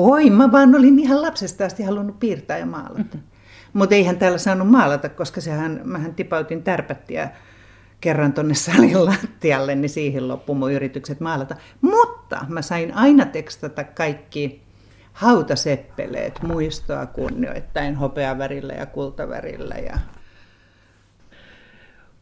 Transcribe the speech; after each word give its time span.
Oi, 0.00 0.30
mä 0.30 0.52
vaan 0.52 0.74
olin 0.74 0.98
ihan 0.98 1.22
lapsesta 1.22 1.64
asti 1.64 1.82
halunnut 1.82 2.20
piirtää 2.20 2.58
ja 2.58 2.66
maalata. 2.66 2.98
Mm-hmm. 2.98 3.22
Mutta 3.72 3.94
eihän 3.94 4.18
täällä 4.18 4.38
saanut 4.38 4.70
maalata, 4.70 5.08
koska 5.08 5.40
sehän, 5.40 5.80
mähän 5.84 6.14
tipautin 6.14 6.62
tärpättiä 6.62 7.30
kerran 8.00 8.32
tuonne 8.32 8.54
salin 8.54 9.04
lattialle, 9.04 9.74
niin 9.74 9.88
siihen 9.88 10.28
loppui 10.28 10.56
mun 10.56 10.72
yritykset 10.72 11.20
maalata. 11.20 11.56
Mutta 11.80 12.46
mä 12.48 12.62
sain 12.62 12.94
aina 12.94 13.26
tekstata 13.26 13.84
kaikki 13.84 14.62
hautaseppeleet 15.12 16.42
muistoa 16.42 17.06
kunnioittain 17.06 17.96
hopeavärillä 17.96 18.72
ja 18.72 18.86
kultavärillä. 18.86 19.74
Ja... 19.74 19.98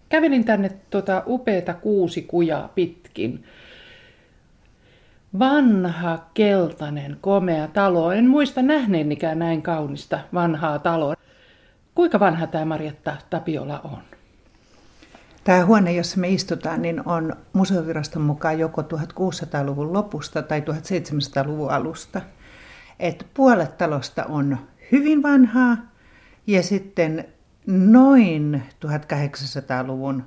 Kävelin 0.09 0.45
tänne 0.45 0.71
tuota 0.91 1.23
upeata 1.27 1.75
kuusi 1.75 2.23
kujaa 2.23 2.69
pitkin. 2.69 3.45
Vanha, 5.39 6.19
keltainen, 6.35 7.17
komea 7.21 7.69
talo. 7.69 8.13
En 8.13 8.29
muista 8.29 8.63
nähneenikään 8.63 9.39
näin 9.39 9.63
kaunista 9.63 10.19
vanhaa 10.35 10.79
taloa. 10.79 11.15
Kuinka 11.95 12.21
vanha 12.21 12.47
tämä 12.47 12.65
Marjatta 12.65 13.17
Tapiola 13.31 13.81
on? 13.81 13.99
Tämä 15.45 15.67
huone, 15.67 15.93
jossa 15.93 16.21
me 16.21 16.29
istutaan, 16.29 16.83
niin 16.83 17.09
on 17.09 17.33
museoviraston 17.53 18.23
mukaan 18.23 18.59
joko 18.59 18.83
1600-luvun 18.83 19.93
lopusta 19.93 20.43
tai 20.43 20.61
1700-luvun 20.61 21.71
alusta. 21.71 22.21
Et 22.99 23.27
puolet 23.35 23.79
talosta 23.79 24.25
on 24.25 24.59
hyvin 24.93 25.23
vanhaa 25.23 25.77
ja 26.47 26.63
sitten 26.63 27.25
noin 27.67 28.63
1800-luvun 28.87 30.25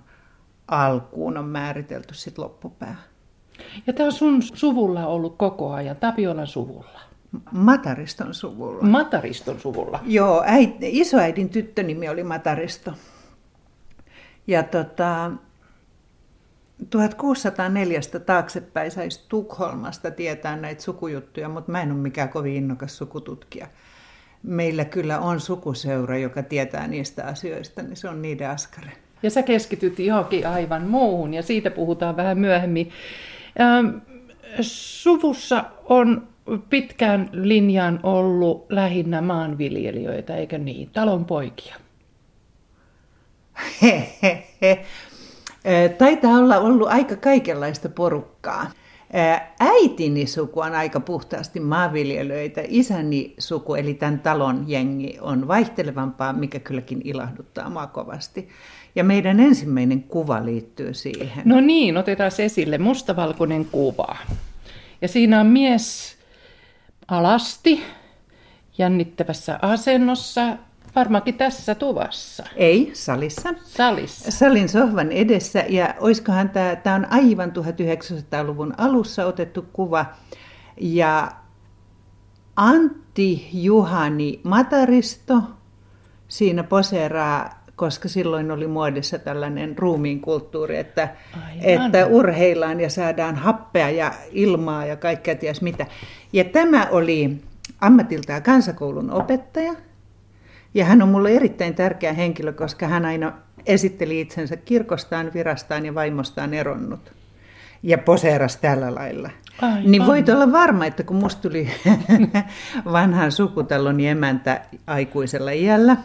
alkuun 0.68 1.38
on 1.38 1.46
määritelty 1.46 2.14
sit 2.14 2.38
loppupää. 2.38 3.09
Ja 3.88 3.94
tämä 3.94 4.06
on 4.06 4.12
sun 4.12 4.42
suvulla 4.42 5.08
ollut 5.08 5.38
koko 5.38 5.72
ajan, 5.72 5.96
Tapiolan 5.96 6.48
suvulla. 6.48 7.00
Matariston 7.52 8.34
suvulla. 8.34 8.84
Matariston 8.84 9.60
suvulla? 9.60 10.00
Joo, 10.06 10.44
äit, 10.46 10.76
isoäidin 10.82 11.50
tyttönimi 11.50 12.10
oli 12.10 12.24
Mataristo. 12.24 12.94
Ja 14.48 14.64
tota, 14.64 15.32
1604 16.90 18.00
taaksepäin 18.26 18.92
saisi 18.92 19.26
Tukholmasta 19.30 20.12
tietää 20.12 20.56
näitä 20.56 20.82
sukujuttuja, 20.82 21.50
mutta 21.50 21.72
mä 21.72 21.82
en 21.82 21.92
ole 21.92 22.00
mikään 22.00 22.30
kovin 22.30 22.56
innokas 22.56 22.98
sukututkija. 22.98 23.68
Meillä 24.44 24.86
kyllä 24.86 25.20
on 25.20 25.40
sukuseura, 25.40 26.18
joka 26.18 26.44
tietää 26.44 26.88
niistä 26.88 27.26
asioista, 27.26 27.82
niin 27.82 27.98
se 27.98 28.10
on 28.10 28.22
niiden 28.22 28.50
askare. 28.50 28.92
Ja 29.24 29.30
sä 29.30 29.44
keskityt 29.44 30.00
johonkin 30.00 30.48
aivan 30.48 30.88
muuhun, 30.88 31.34
ja 31.34 31.44
siitä 31.44 31.72
puhutaan 31.72 32.18
vähän 32.18 32.40
myöhemmin. 32.40 32.92
Ähm, 33.62 33.88
suvussa 34.62 35.64
on 35.86 36.28
pitkään 36.70 37.30
linjan 37.32 38.00
ollut 38.04 38.66
lähinnä 38.70 39.22
maanviljelijöitä, 39.22 40.36
eikö 40.36 40.58
niin? 40.58 40.90
Talon 40.90 41.26
poikia. 41.26 41.76
Taitaa 45.98 46.38
olla 46.38 46.58
ollut 46.58 46.88
aika 46.88 47.16
kaikenlaista 47.16 47.90
porukkaa. 47.90 48.72
Äitini 49.60 50.28
suku 50.28 50.60
on 50.60 50.76
aika 50.76 51.00
puhtaasti 51.00 51.60
maanviljelijöitä. 51.60 52.62
Isäni 52.68 53.34
suku, 53.38 53.76
eli 53.76 53.94
tämän 53.94 54.20
talon 54.20 54.64
jengi, 54.68 55.18
on 55.22 55.48
vaihtelevampaa, 55.48 56.34
mikä 56.34 56.60
kylläkin 56.60 57.02
ilahduttaa 57.04 57.70
mua 57.70 57.88
kovasti. 57.88 58.50
Ja 58.96 59.04
meidän 59.04 59.40
ensimmäinen 59.40 60.04
kuva 60.04 60.46
liittyy 60.46 60.94
siihen. 60.94 61.42
No 61.46 61.62
niin, 61.62 61.98
otetaan 61.98 62.32
esille 62.40 62.78
mustavalkoinen 62.78 63.66
kuva. 63.66 64.18
Ja 65.02 65.08
siinä 65.08 65.40
on 65.40 65.48
mies 65.48 66.18
alasti, 67.08 67.84
jännittävässä 68.78 69.60
asennossa, 69.62 70.58
varmaankin 70.96 71.36
tässä 71.36 71.76
tuvassa. 71.76 72.44
Ei, 72.56 72.90
salissa. 72.94 73.54
Salissa. 73.64 74.32
Salin 74.32 74.70
sohvan 74.70 75.12
edessä, 75.12 75.66
ja 75.70 75.96
oiskohan 76.00 76.50
tämä, 76.50 76.76
tämä 76.76 76.96
on 76.96 77.08
aivan 77.10 77.50
1900-luvun 77.50 78.74
alussa 78.78 79.26
otettu 79.26 79.66
kuva, 79.74 80.06
ja 80.82 81.32
Antti 82.56 83.50
Juhani 83.54 84.42
Mataristo 84.44 85.42
siinä 86.28 86.64
poseeraa 86.64 87.59
koska 87.80 88.10
silloin 88.10 88.52
oli 88.52 88.68
muodissa 88.68 89.20
tällainen 89.20 89.78
ruumiin 89.78 90.22
kulttuuri, 90.22 90.78
että, 90.78 91.10
että 91.62 92.06
urheillaan 92.06 92.80
ja 92.80 92.90
saadaan 92.90 93.36
happea 93.36 93.90
ja 93.90 94.14
ilmaa 94.32 94.86
ja 94.86 94.96
kaikkea 94.96 95.36
ties 95.36 95.62
mitä. 95.62 95.86
Ja 96.34 96.44
tämä 96.44 96.88
oli 96.92 97.38
ammatiltaan 97.82 98.44
kansakoulun 98.44 99.12
opettaja, 99.12 99.74
ja 100.74 100.86
hän 100.86 101.02
on 101.02 101.10
mulle 101.10 101.32
erittäin 101.32 101.76
tärkeä 101.76 102.14
henkilö, 102.14 102.54
koska 102.54 102.88
hän 102.88 103.06
aina 103.06 103.34
esitteli 103.66 104.22
itsensä 104.22 104.58
kirkostaan, 104.58 105.32
virastaan 105.34 105.86
ja 105.86 105.96
vaimostaan 105.96 106.54
eronnut. 106.54 107.14
Ja 107.84 107.98
poseeras 107.98 108.58
tällä 108.58 108.96
lailla. 108.96 109.30
Aivan. 109.62 109.92
Niin 109.92 110.06
voit 110.06 110.30
olla 110.30 110.52
varma, 110.52 110.86
että 110.86 111.04
kun 111.04 111.16
musta 111.16 111.42
tuli 111.42 111.70
vanhan 112.92 113.32
sukutalon 113.32 114.00
emäntä 114.00 114.62
aikuisella 114.88 115.52
iällä, 115.52 115.98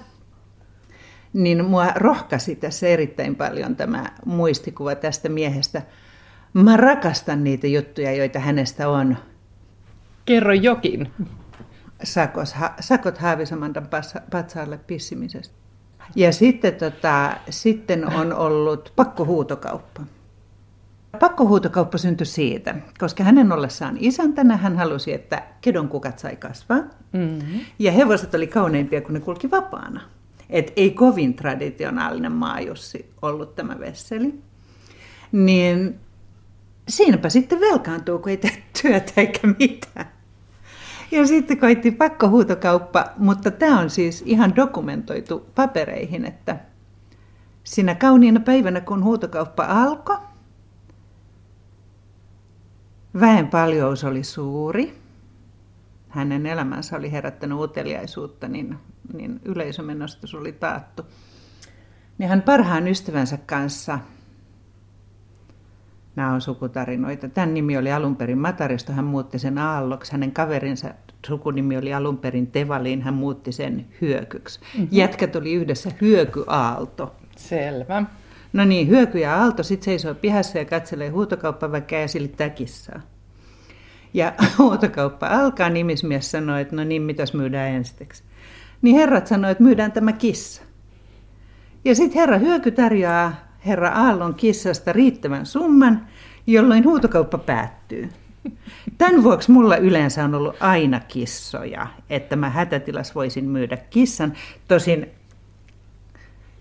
niin 1.34 1.65
mua 1.65 1.87
rohkasi 1.95 2.56
tässä 2.56 2.87
erittäin 2.87 3.37
paljon 3.37 3.77
tämä 3.77 4.05
muistikuva 4.25 4.95
tästä 4.95 5.28
miehestä. 5.28 5.83
Mä 6.53 6.77
rakastan 6.77 7.45
niitä 7.45 7.67
juttuja, 7.67 8.12
joita 8.12 8.39
hänestä 8.39 8.89
on. 8.89 9.17
Kerro 10.25 10.53
jokin. 10.53 11.11
Sakos, 12.03 12.55
ha, 12.55 12.75
sakot 12.81 13.19
Haavisamandan 13.19 13.89
patsaalle 14.31 14.78
pissimisestä. 14.87 15.55
Ja 16.17 16.33
sitten, 16.33 16.75
tota, 16.75 17.37
sitten 17.51 18.15
on 18.15 18.33
ollut 18.33 18.93
pakkohuutokauppa. 18.97 20.03
Pakkohuutokauppa 21.21 21.99
syntyi 21.99 22.27
siitä, 22.27 22.75
koska 22.99 23.25
hänen 23.25 23.53
ollessaan 23.53 23.97
isäntänä 24.01 24.56
hän 24.56 24.77
halusi, 24.77 25.12
että 25.12 25.43
kedon 25.61 25.89
kukat 25.89 26.19
sai 26.19 26.37
kasvaa. 26.37 26.78
Mm-hmm. 27.12 27.61
Ja 27.78 27.93
hevoset 27.93 28.34
oli 28.34 28.47
kauneimpia, 28.47 29.01
kun 29.01 29.15
ne 29.15 29.21
kulki 29.21 29.51
vapaana. 29.51 30.01
Et 30.54 30.72
ei 30.76 30.91
kovin 30.91 31.34
traditionaalinen 31.34 32.32
maajussi 32.32 33.10
ollut 33.22 33.54
tämä 33.54 33.78
vesseli. 33.78 34.34
Niin 35.32 36.00
siinäpä 36.88 37.28
sitten 37.28 37.60
velkaantuu, 37.60 38.19
kun 38.19 38.31
ei 38.31 38.37
tee 38.37 38.62
työtä 38.82 39.12
eikä 39.16 39.47
mitään. 39.59 40.06
Ja 41.10 41.26
sitten 41.26 41.59
koitti 41.59 41.91
pakkohuutokauppa, 41.91 43.04
mutta 43.16 43.50
tämä 43.50 43.81
on 43.81 43.91
siis 43.91 44.22
ihan 44.26 44.56
dokumentoitu 44.56 45.47
papereihin, 45.54 46.25
että 46.25 46.56
siinä 47.65 47.94
kauniina 47.94 48.41
päivänä, 48.41 48.81
kun 48.81 49.04
huutokauppa 49.04 49.65
alkoi, 49.65 50.19
väen 53.21 53.48
paljous 53.48 54.04
oli 54.04 54.25
suuri. 54.25 54.98
Hänen 56.09 56.47
elämänsä 56.47 56.97
oli 56.97 57.12
herättänyt 57.12 57.59
uteliaisuutta, 57.59 58.48
niin 58.48 58.78
niin 59.12 59.41
yleisömenostus 59.44 60.34
oli 60.34 60.53
taattu. 60.53 61.03
Niin 62.19 62.28
hän 62.28 62.42
parhaan 62.42 62.88
ystävänsä 62.88 63.38
kanssa, 63.47 63.98
nämä 66.16 66.32
on 66.32 66.41
sukutarinoita, 66.41 67.28
tämän 67.28 67.54
nimi 67.54 67.76
oli 67.76 67.92
alun 67.92 68.16
perin 68.16 68.38
Mataristo, 68.38 68.92
hän 68.92 69.04
muutti 69.04 69.38
sen 69.38 69.59
Aalloksi, 69.59 70.12
hänen 70.12 70.32
kaverinsa 70.32 70.94
sukunimi 71.26 71.76
oli 71.76 71.94
alun 71.94 72.19
perin 72.19 72.47
Tevaliin, 72.47 73.03
hän 73.03 73.15
muutti 73.15 73.53
sen 73.53 73.87
Hyökyksi. 74.00 74.60
Mm-hmm. 74.60 74.88
Jätkät 74.91 75.36
oli 75.36 75.53
yhdessä 75.53 75.91
Hyöky 76.00 76.44
Aalto. 76.47 77.15
Selvä. 77.36 78.04
No 78.53 78.65
niin, 78.65 78.88
Hyöky 78.88 79.19
ja 79.19 79.36
Aalto 79.36 79.62
sitten 79.62 79.84
seisoo 79.84 80.15
pihassa 80.15 80.59
ja 80.59 80.65
katselee 80.65 81.09
huutokauppaväkeä 81.09 82.00
ja 82.00 82.09
silittää 82.09 82.50
kissaa. 82.50 83.00
Ja 84.15 84.32
huutokauppa 84.59 85.26
alkaa, 85.26 85.71
nimismies 85.71 86.31
sanoo, 86.31 86.56
että 86.56 86.76
no 86.76 86.84
niin, 86.84 87.03
mitäs 87.03 87.34
myydään 87.34 87.71
ensiksi. 87.71 88.24
Niin 88.84 88.97
herrat 88.97 89.27
sanoi, 89.27 89.51
että 89.51 89.63
myydään 89.63 89.92
tämä 89.92 90.13
kissa. 90.13 90.63
Ja 91.84 91.95
sitten 91.95 92.21
herra 92.21 92.39
Hyöky 92.39 92.71
tarjoaa 92.71 93.33
herra 93.66 93.91
Aallon 93.91 94.34
kissasta 94.34 94.92
riittävän 94.92 95.47
summan, 95.47 96.07
jolloin 96.47 96.84
huutokauppa 96.84 97.39
päättyy. 97.39 98.09
Tämän 98.98 99.22
vuoksi 99.22 99.51
mulla 99.51 99.77
yleensä 99.77 100.25
on 100.25 100.34
ollut 100.34 100.57
aina 100.60 101.01
kissoja, 101.01 101.86
että 102.10 102.36
mä 102.36 102.51
hätätilas 102.51 103.15
voisin 103.15 103.45
myydä 103.45 103.77
kissan. 103.77 104.33
Tosin 104.69 105.07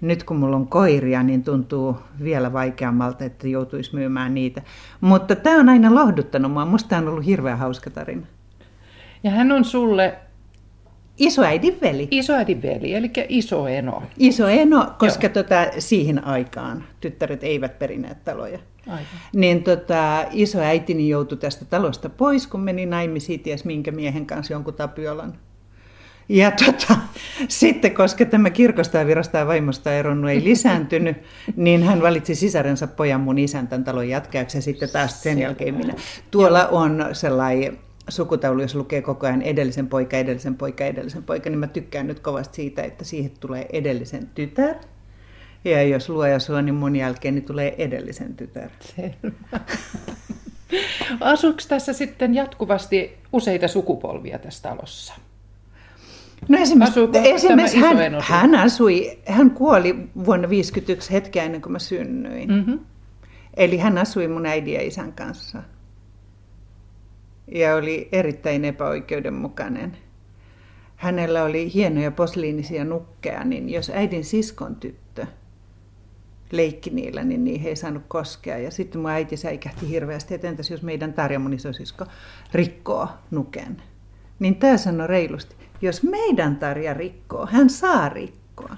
nyt 0.02 0.24
kun 0.24 0.38
mulla 0.38 0.56
on 0.56 0.68
koiria, 0.68 1.24
niin 1.24 1.44
tuntuu 1.44 1.98
vielä 2.24 2.54
vaikeammalta, 2.54 3.26
että 3.26 3.48
joutuisi 3.48 3.96
myymään 3.96 4.34
niitä. 4.34 4.62
Mutta 5.02 5.36
tämä 5.36 5.60
on 5.60 5.69
aina 5.69 5.96
lohduttanut 5.96 6.52
mua. 6.52 6.66
Musta 6.66 6.98
on 6.98 7.08
ollut 7.08 7.26
hirveän 7.26 7.58
hauska 7.58 7.90
tarina. 7.90 8.28
Ja 9.24 9.31
hän 9.31 9.52
on 9.52 9.66
sulle 9.66 10.16
Isoäidin 11.18 11.77
veli. 11.81 12.07
Isoäidin 12.12 12.62
veli, 12.62 12.94
eli 12.94 13.12
iso 13.30 13.68
eno. 13.68 14.04
Iso 14.18 14.48
eno, 14.48 14.94
koska 15.00 15.30
tota, 15.30 15.56
siihen 15.80 16.27
aikaan 16.27 16.83
tyttäret 17.01 17.44
eivät 17.44 17.80
perineet 17.80 18.24
taloja. 18.24 18.60
Aivan. 18.88 19.06
Niin 19.36 19.63
tota, 19.63 20.25
isoäitini 20.31 21.10
joutui 21.10 21.38
tästä 21.38 21.65
talosta 21.65 22.10
pois, 22.10 22.48
kun 22.48 22.60
meni 22.60 22.86
naimisiin 22.86 23.39
ties 23.39 23.65
minkä 23.65 23.92
miehen 23.92 24.25
kanssa 24.25 24.54
jonkun 24.54 24.74
Tapiolan. 24.74 25.33
Ja 26.30 26.51
tota, 26.51 26.98
sitten, 27.48 27.94
koska 27.94 28.25
tämä 28.25 28.50
kirkosta 28.50 28.98
ja 28.98 29.07
virosta 29.07 29.38
ja 29.38 29.48
vaimosta 29.48 29.94
eronnut 29.94 30.31
ei 30.31 30.44
lisääntynyt, 30.44 31.18
niin 31.56 31.83
hän 31.83 32.01
valitsi 32.01 32.36
sisarensa 32.36 32.88
pojan 32.88 33.21
mun 33.21 33.39
isän 33.39 33.68
tämän 33.68 33.83
talon 33.83 34.09
jatkajaksi 34.09 34.57
ja 34.57 34.62
sitten 34.62 34.89
taas 34.89 35.24
sen 35.24 35.39
jälkeen 35.39 35.75
minä. 35.75 35.94
Tuolla 36.31 36.68
on 36.68 37.06
sellainen 37.13 37.77
sukutaulu, 38.10 38.62
jos 38.62 38.76
lukee 38.76 39.02
koko 39.02 39.28
ajan 39.28 39.42
edellisen 39.42 39.88
poika, 39.88 40.18
edellisen 40.18 40.56
poika, 40.56 40.86
edellisen 40.86 41.24
poika, 41.24 41.50
niin 41.50 41.60
mä 41.60 41.68
tykkään 41.68 42.08
nyt 42.08 42.20
kovasti 42.20 42.56
siitä, 42.56 42.82
että 42.82 43.04
siihen 43.04 43.32
tulee 43.40 43.66
edellisen 43.74 44.30
tytär. 44.36 44.76
Ja 45.66 45.84
jos 45.84 46.10
luoja 46.10 46.40
sua, 46.40 46.62
niin 46.62 46.76
mun 46.76 46.96
jälkeen 46.96 47.36
niin 47.36 47.46
tulee 47.46 47.76
edellisen 47.78 48.36
tytär. 48.36 48.70
Selvä. 48.80 49.60
Asuuko 51.20 51.60
tässä 51.68 51.94
sitten 51.94 52.36
jatkuvasti 52.36 53.18
useita 53.34 53.68
sukupolvia 53.68 54.40
tässä 54.40 54.70
talossa? 54.70 55.14
No 56.50 56.58
esimerkiksi, 56.58 57.00
Asuuko 57.00 57.20
esimerkiksi 57.24 57.80
tämä 57.80 57.94
hän, 57.94 58.22
hän 58.22 58.56
asui, 58.56 59.20
hän 59.26 59.52
kuoli 59.52 59.94
vuonna 60.26 60.48
1951 60.48 61.12
hetkeä 61.12 61.44
ennen 61.44 61.62
kuin 61.62 61.72
mä 61.72 61.80
synnyin. 61.80 62.50
Mm. 62.50 62.56
Mm-hmm. 62.56 62.80
Eli 63.58 63.78
hän 63.78 63.98
asui 63.98 64.28
mun 64.28 64.46
äidin 64.46 64.74
ja 64.74 64.82
isän 64.82 65.14
kanssa. 65.14 65.64
Ja 67.48 67.75
oli 67.75 68.10
erittäin 68.12 68.66
epäoikeudenmukainen. 68.66 69.98
Hänellä 70.95 71.44
oli 71.44 71.74
hienoja 71.74 72.12
posliinisia 72.12 72.86
nukkeja, 72.86 73.44
niin 73.44 73.69
jos 73.69 73.90
äidin 73.90 74.24
siskon 74.24 74.75
tyttö 74.75 75.25
leikki 76.51 76.90
niillä, 76.90 77.24
niin 77.24 77.44
niihin 77.44 77.68
ei 77.68 77.75
saanut 77.75 78.04
koskea. 78.07 78.57
Ja 78.57 78.72
sitten 78.72 79.01
mun 79.01 79.10
äiti 79.10 79.38
säikähti 79.38 79.90
hirveästi, 79.90 80.34
että 80.34 80.48
entäs 80.48 80.72
jos 80.72 80.81
meidän 80.81 81.13
Tarja, 81.13 81.40
mun 81.40 81.54
isosisko, 81.54 82.06
rikkoo 82.54 83.07
nuken. 83.31 83.81
Niin 84.40 84.56
tämä 84.56 84.78
sanoi 84.78 85.07
reilusti, 85.07 85.56
jos 85.81 86.04
meidän 86.04 86.56
Tarja 86.56 86.94
rikkoo, 86.94 87.45
hän 87.45 87.69
saa 87.69 88.10
rikkoa. 88.10 88.78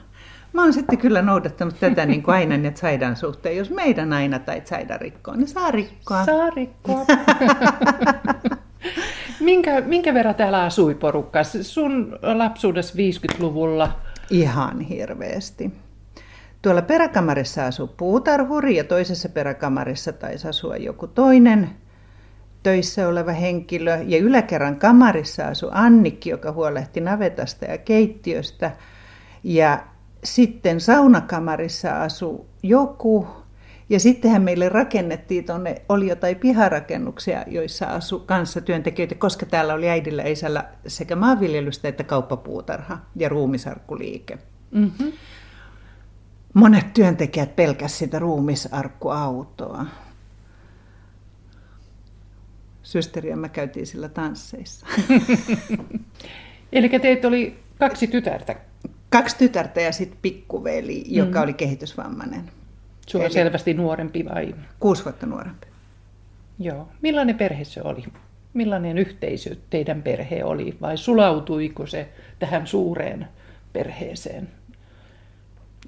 Mä 0.55 0.61
oon 0.61 0.73
sitten 0.73 0.97
kyllä 0.97 1.21
noudattanut 1.21 1.79
tätä 1.79 2.05
niin 2.05 2.23
kuin 2.23 2.35
aina 2.35 2.55
että 2.67 2.79
Saidan 2.79 3.15
suhteen. 3.15 3.57
Jos 3.57 3.69
meidän 3.69 4.13
aina 4.13 4.39
tai 4.39 4.61
Saida 4.65 4.97
rikkoo, 4.97 5.35
niin 5.35 5.47
saa 5.47 5.71
rikkoa. 5.71 6.25
Saa 6.25 6.49
rikkoa. 6.49 7.05
minkä, 9.39 9.81
minkä 9.81 10.13
verran 10.13 10.35
täällä 10.35 10.63
asui 10.63 10.95
porukka? 10.95 11.43
Sun 11.43 12.19
lapsuudessa 12.21 12.95
50-luvulla. 12.95 13.99
Ihan 14.29 14.79
hirveästi. 14.79 15.71
Tuolla 16.61 16.81
peräkamarissa 16.81 17.65
asuu 17.65 17.87
puutarhuri 17.87 18.75
ja 18.75 18.83
toisessa 18.83 19.29
peräkamarissa 19.29 20.13
taisi 20.13 20.47
asua 20.47 20.77
joku 20.77 21.07
toinen 21.07 21.69
töissä 22.63 23.07
oleva 23.07 23.31
henkilö. 23.31 23.97
Ja 24.05 24.17
yläkerran 24.17 24.79
kamarissa 24.79 25.47
asui 25.47 25.69
Annikki, 25.73 26.29
joka 26.29 26.51
huolehti 26.51 27.01
navetasta 27.01 27.65
ja 27.65 27.77
keittiöstä. 27.77 28.71
Ja 29.43 29.94
sitten 30.25 30.81
saunakamarissa 30.81 32.01
asui 32.01 32.45
joku. 32.63 33.27
Ja 33.89 33.99
sittenhän 33.99 34.41
meille 34.41 34.69
rakennettiin 34.69 35.45
tuonne, 35.45 35.81
oli 35.89 36.07
jotain 36.07 36.35
piharakennuksia, 36.35 37.43
joissa 37.47 37.85
asui 37.85 38.23
kanssa 38.25 38.61
työntekijöitä, 38.61 39.15
koska 39.15 39.45
täällä 39.45 39.73
oli 39.73 39.89
äidillä 39.89 40.21
ja 40.21 40.31
isällä 40.31 40.65
sekä 40.87 41.15
maanviljelystä 41.15 41.87
että 41.87 42.03
kauppapuutarha 42.03 42.97
ja 43.15 43.29
ruumisarkkuliike. 43.29 44.37
Mm-hmm. 44.71 45.11
Monet 46.53 46.93
työntekijät 46.93 47.55
pelkäsivät 47.55 47.99
sitä 47.99 48.19
ruumisarkkuautoa. 48.19 49.85
Systeri 52.83 53.29
ja 53.29 53.37
mä 53.37 53.49
käytiin 53.49 53.87
sillä 53.87 54.09
tansseissa. 54.09 54.87
Eli 56.71 56.89
teitä 56.89 57.27
oli 57.27 57.59
kaksi 57.79 58.07
tytärtä. 58.07 58.55
Kaksi 59.15 59.37
tytärtä 59.37 59.81
ja 59.81 59.91
sitten 59.91 60.19
pikkuveli, 60.21 61.03
joka 61.07 61.39
Mm. 61.39 61.43
oli 61.43 61.53
kehitysvammainen. 61.53 62.51
Sulla 63.07 63.23
on 63.23 63.27
Eli- 63.27 63.33
selvästi 63.33 63.73
nuorempi 63.73 64.25
vai? 64.25 64.55
Kuusi 64.79 65.03
vuotta 65.05 65.25
nuorempi. 65.25 65.67
Joo. 66.59 66.87
Millainen 67.01 67.35
perhe 67.37 67.63
se 67.63 67.81
oli? 67.83 68.03
Millainen 68.53 68.97
yhteisö 68.97 69.55
teidän 69.69 70.03
perhe 70.03 70.43
oli? 70.43 70.77
Vai 70.81 70.97
sulautuiko 70.97 71.87
se 71.87 72.09
tähän 72.39 72.67
suureen 72.67 73.27
perheeseen? 73.73 74.49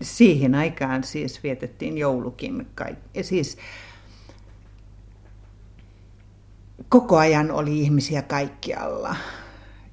Siihen 0.02 0.56
aikaan 0.56 1.04
siis 1.04 1.44
vietettiin 1.44 1.98
joulukin. 1.98 2.68
Kaik- 2.76 2.98
siis 3.24 3.58
koko 6.90 7.18
ajan 7.18 7.52
oli 7.52 7.80
ihmisiä 7.80 8.22
kaikkialla. 8.22 9.16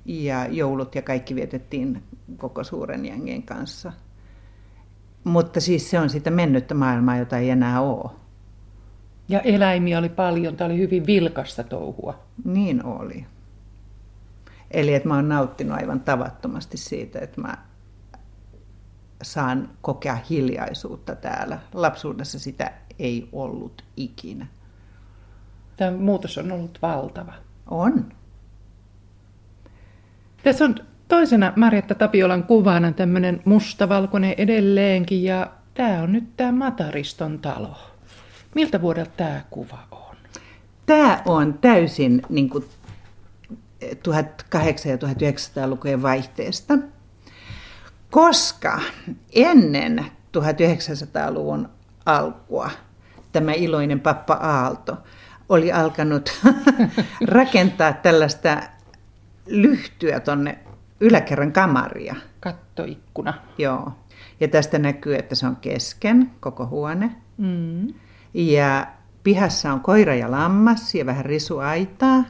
Ja 0.05 0.47
joulut 0.47 0.95
ja 0.95 1.03
kaikki 1.03 1.35
vietettiin 1.35 2.03
koko 2.37 2.65
suuren 2.65 3.07
jengin 3.07 3.43
kanssa. 3.43 3.93
Mutta 5.25 5.61
siis 5.61 5.91
se 5.91 5.99
on 5.99 6.11
sitä 6.11 6.31
mennyttä 6.31 6.75
maailmaa, 6.75 7.17
jota 7.17 7.39
ei 7.39 7.51
enää 7.51 7.81
ole. 7.81 8.11
Ja 9.29 9.41
eläimiä 9.41 9.99
oli 9.99 10.09
paljon. 10.09 10.57
Tämä 10.57 10.67
oli 10.67 10.79
hyvin 10.79 11.07
vilkasta 11.07 11.63
touhua. 11.63 12.23
Niin 12.45 12.85
oli. 12.85 13.27
Eli 14.71 14.95
että 14.95 15.09
mä 15.09 15.15
oon 15.15 15.29
nauttinut 15.29 15.77
aivan 15.79 16.01
tavattomasti 16.01 16.77
siitä, 16.77 17.19
että 17.19 17.41
mä 17.41 17.59
saan 19.23 19.71
kokea 19.81 20.19
hiljaisuutta 20.31 21.15
täällä. 21.15 21.59
Lapsuudessa 21.75 22.39
sitä 22.39 22.73
ei 22.99 23.29
ollut 23.33 23.85
ikinä. 23.97 24.47
Tämä 25.77 25.97
muutos 25.97 26.39
on 26.39 26.53
ollut 26.53 26.79
valtava. 26.83 27.33
On. 27.67 28.13
Tässä 30.45 30.65
on 30.65 30.75
toisena 31.09 31.53
Marjatta 31.57 31.95
Tapiolan 31.95 32.45
kuvana 32.45 32.93
tämmöinen 32.93 33.43
mustavalkoinen 33.45 34.35
edelleenkin 34.39 35.25
ja 35.25 35.51
tämä 35.75 36.03
on 36.03 36.13
nyt 36.13 36.37
tämä 36.37 36.53
Matariston 36.53 37.39
talo. 37.39 37.77
Miltä 38.55 38.81
vuodelta 38.81 39.11
tämä 39.17 39.41
kuva 39.51 39.79
on? 39.91 40.17
Tämä 40.87 41.23
on 41.25 41.59
täysin 41.59 42.23
niin 42.29 42.51
kuin 42.51 42.65
1800- 43.85 43.89
ja 44.89 44.97
1900-lukujen 44.97 46.03
vaihteesta, 46.03 46.75
koska 48.11 48.81
ennen 49.33 50.07
1900-luvun 50.39 51.69
alkua 52.07 52.71
tämä 53.33 53.53
iloinen 53.53 54.01
pappa 54.01 54.35
Aalto 54.35 54.97
oli 55.49 55.73
alkanut 55.73 56.41
rakentaa 57.27 57.93
tällaista 57.93 58.74
lyhtyä 59.47 60.21
tuonne 60.21 60.59
yläkerran 61.01 61.53
kamaria. 61.53 62.15
Kattoikkuna. 62.41 63.35
Joo. 63.59 63.93
Ja 64.41 64.49
tästä 64.49 64.79
näkyy, 64.79 65.15
että 65.15 65.35
se 65.35 65.47
on 65.47 65.57
kesken, 65.57 66.31
koko 66.41 66.67
huone. 66.67 67.11
Mm. 67.39 67.89
Ja 68.35 68.87
pihassa 69.23 69.73
on 69.73 69.81
koira 69.81 70.15
ja 70.15 70.31
lammas 70.31 70.95
ja 70.95 71.07
vähän 71.07 71.25
risuaitaa. 71.25 72.25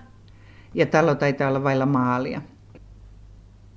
Ja 0.75 0.87
talo 0.87 1.15
taitaa 1.15 1.49
olla 1.49 1.65
vailla 1.65 1.87
maalia. 1.87 2.43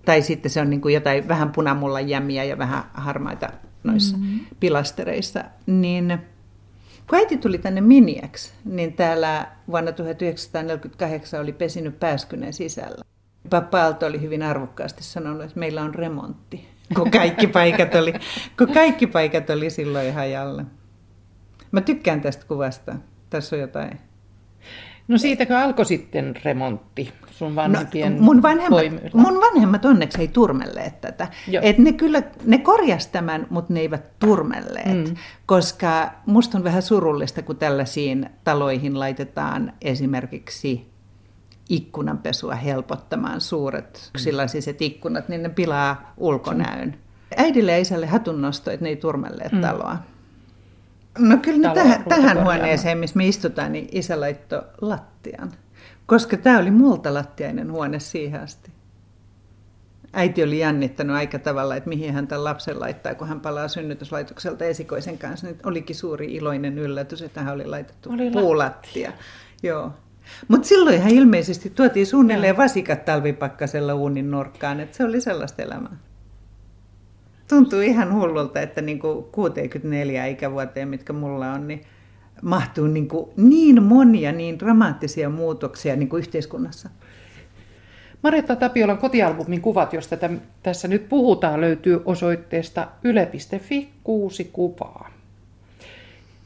Tai 0.05 0.21
sitten 0.21 0.51
se 0.51 0.61
on 0.61 0.69
niin 0.69 0.81
kuin 0.81 0.93
jotain 0.93 1.27
vähän 1.27 1.51
punamullan 1.51 2.09
jämiä 2.09 2.43
ja 2.43 2.57
vähän 2.57 2.83
harmaita 2.93 3.49
noissa 3.83 4.17
mm-hmm. 4.17 4.39
pilastereissa. 4.59 5.43
Niin 5.65 6.17
kun 7.09 7.19
äiti 7.19 7.37
tuli 7.37 7.57
tänne 7.57 7.81
miniäksi, 7.81 8.53
niin 8.65 8.93
täällä 8.93 9.47
vuonna 9.71 9.91
1948 9.91 11.41
oli 11.41 11.53
pesinyt 11.53 11.99
pääskyneen 11.99 12.53
sisällä. 12.53 13.05
Pappa 13.49 13.81
Aalto 13.81 14.05
oli 14.05 14.21
hyvin 14.21 14.43
arvokkaasti 14.43 15.03
sanonut, 15.03 15.43
että 15.43 15.59
meillä 15.59 15.81
on 15.81 15.95
remontti, 15.95 16.67
kun 16.95 17.11
kaikki 17.11 17.47
paikat 17.47 17.95
oli, 17.95 18.13
kun 18.57 18.73
kaikki 18.73 19.07
paikat 19.07 19.49
oli 19.49 19.69
silloin 19.69 20.13
hajalla. 20.13 20.63
Mä 21.71 21.81
tykkään 21.81 22.21
tästä 22.21 22.45
kuvasta. 22.47 22.95
Tässä 23.29 23.55
on 23.55 23.59
jotain. 23.59 23.99
No 25.07 25.17
siitäkö 25.17 25.57
alkoi 25.57 25.85
sitten 25.85 26.35
remontti 26.43 27.13
sun 27.31 27.55
vanhempien 27.55 28.15
no, 28.15 28.21
mun, 28.21 28.41
vanhemmat, 28.41 28.71
voimilla? 28.71 29.09
mun 29.13 29.41
vanhemmat 29.41 29.85
onneksi 29.85 30.21
ei 30.21 30.27
turmelleet 30.27 31.01
tätä. 31.01 31.27
Joo. 31.47 31.63
Et 31.65 31.77
ne 31.77 31.91
kyllä, 31.91 32.23
ne 32.45 32.57
korjas 32.57 33.07
tämän, 33.07 33.47
mutta 33.49 33.73
ne 33.73 33.79
eivät 33.79 34.19
turmelleet. 34.19 35.07
Mm. 35.09 35.15
Koska 35.45 36.11
musta 36.25 36.57
on 36.57 36.63
vähän 36.63 36.81
surullista, 36.81 37.41
kun 37.41 37.57
tällaisiin 37.57 38.29
taloihin 38.43 38.99
laitetaan 38.99 39.73
esimerkiksi 39.81 40.89
ikkunanpesua 41.69 42.55
helpottamaan 42.55 43.41
suuret 43.41 44.11
silaiset 44.17 44.81
ikkunat, 44.81 45.29
niin 45.29 45.43
ne 45.43 45.49
pilaa 45.49 46.13
ulkonäön. 46.17 46.95
Äidille 47.37 47.71
ja 47.71 47.77
isälle 47.77 48.05
hatunnosto, 48.05 48.71
että 48.71 48.83
ne 48.83 48.89
ei 48.89 48.95
turmelleet 48.95 49.51
Mm. 49.51 49.61
taloa. 49.61 49.97
No 51.19 51.37
kyllä 51.37 51.57
ne 51.57 51.63
Talo 51.63 51.75
tähän, 51.75 52.03
tähän 52.03 52.43
huoneeseen, 52.43 52.97
missä 52.97 53.17
me 53.17 53.27
istutaan, 53.27 53.71
niin 53.71 53.89
isä 53.91 54.19
laittoi 54.19 54.61
lattian. 54.81 55.51
Koska 56.05 56.37
tämä 56.37 56.59
oli 56.59 56.71
multalattiainen 56.71 57.71
huone 57.71 57.99
siihen 57.99 58.41
asti. 58.41 58.71
äiti 60.13 60.43
oli 60.43 60.59
jännittänyt 60.59 61.15
aika 61.15 61.39
tavalla, 61.39 61.75
että 61.75 61.89
mihin 61.89 62.13
hän 62.13 62.27
tämän 62.27 62.43
lapsen 62.43 62.79
laittaa, 62.79 63.15
kun 63.15 63.27
hän 63.27 63.39
palaa 63.39 63.67
synnytyslaitokselta 63.67 64.65
esikoisen 64.65 65.17
kanssa. 65.17 65.47
Niin 65.47 65.59
olikin 65.63 65.95
suuri 65.95 66.33
iloinen 66.35 66.79
yllätys, 66.79 67.21
että 67.21 67.41
hän 67.41 67.53
oli 67.53 67.65
laitettu 67.65 68.09
oli 68.13 68.31
puulattia. 68.31 69.11
Joo. 69.63 69.91
Mutta 70.47 70.67
silloin 70.67 70.95
ihan 70.95 71.11
ilmeisesti 71.11 71.69
tuotiin 71.69 72.07
suunnilleen 72.07 72.55
Joo. 72.55 72.63
vasikat 72.63 73.05
talvipakkasella 73.05 73.93
uunin 73.93 74.31
nurkkaan, 74.31 74.79
että 74.79 74.97
se 74.97 75.03
oli 75.03 75.21
sellaista 75.21 75.61
elämää. 75.61 75.97
Tuntuu 77.49 77.79
ihan 77.79 78.13
hullulta, 78.13 78.61
että 78.61 78.81
niin 78.81 78.99
kuin 78.99 79.23
64 79.23 80.25
ikävuoteen, 80.25 80.87
mitkä 80.87 81.13
mulla 81.13 81.51
on, 81.51 81.67
niin 81.67 81.81
mahtuu 82.41 82.87
niin, 82.87 83.07
kuin 83.07 83.29
niin 83.37 83.83
monia 83.83 84.31
niin 84.31 84.59
dramaattisia 84.59 85.29
muutoksia 85.29 85.95
niin 85.95 86.09
kuin 86.09 86.19
yhteiskunnassa. 86.19 86.89
Maretta 88.23 88.55
Tapiolan 88.55 88.97
kotialbumin 88.97 89.61
kuvat, 89.61 89.93
josta 89.93 90.15
tässä 90.63 90.87
nyt 90.87 91.09
puhutaan, 91.09 91.61
löytyy 91.61 92.01
osoitteesta 92.05 92.87
yle.fi 93.03 93.89
kuusi 94.03 94.49
kuvaa. 94.53 95.09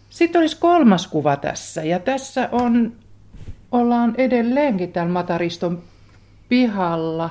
Sitten 0.10 0.40
olisi 0.40 0.58
kolmas 0.60 1.08
kuva 1.08 1.36
tässä, 1.36 1.84
ja 1.84 2.00
tässä 2.00 2.50
on, 2.52 2.94
ollaan 3.72 4.16
edelleenkin 4.18 4.92
täällä 4.92 5.14
Matariston 5.14 5.84
pihalla. 6.50 7.30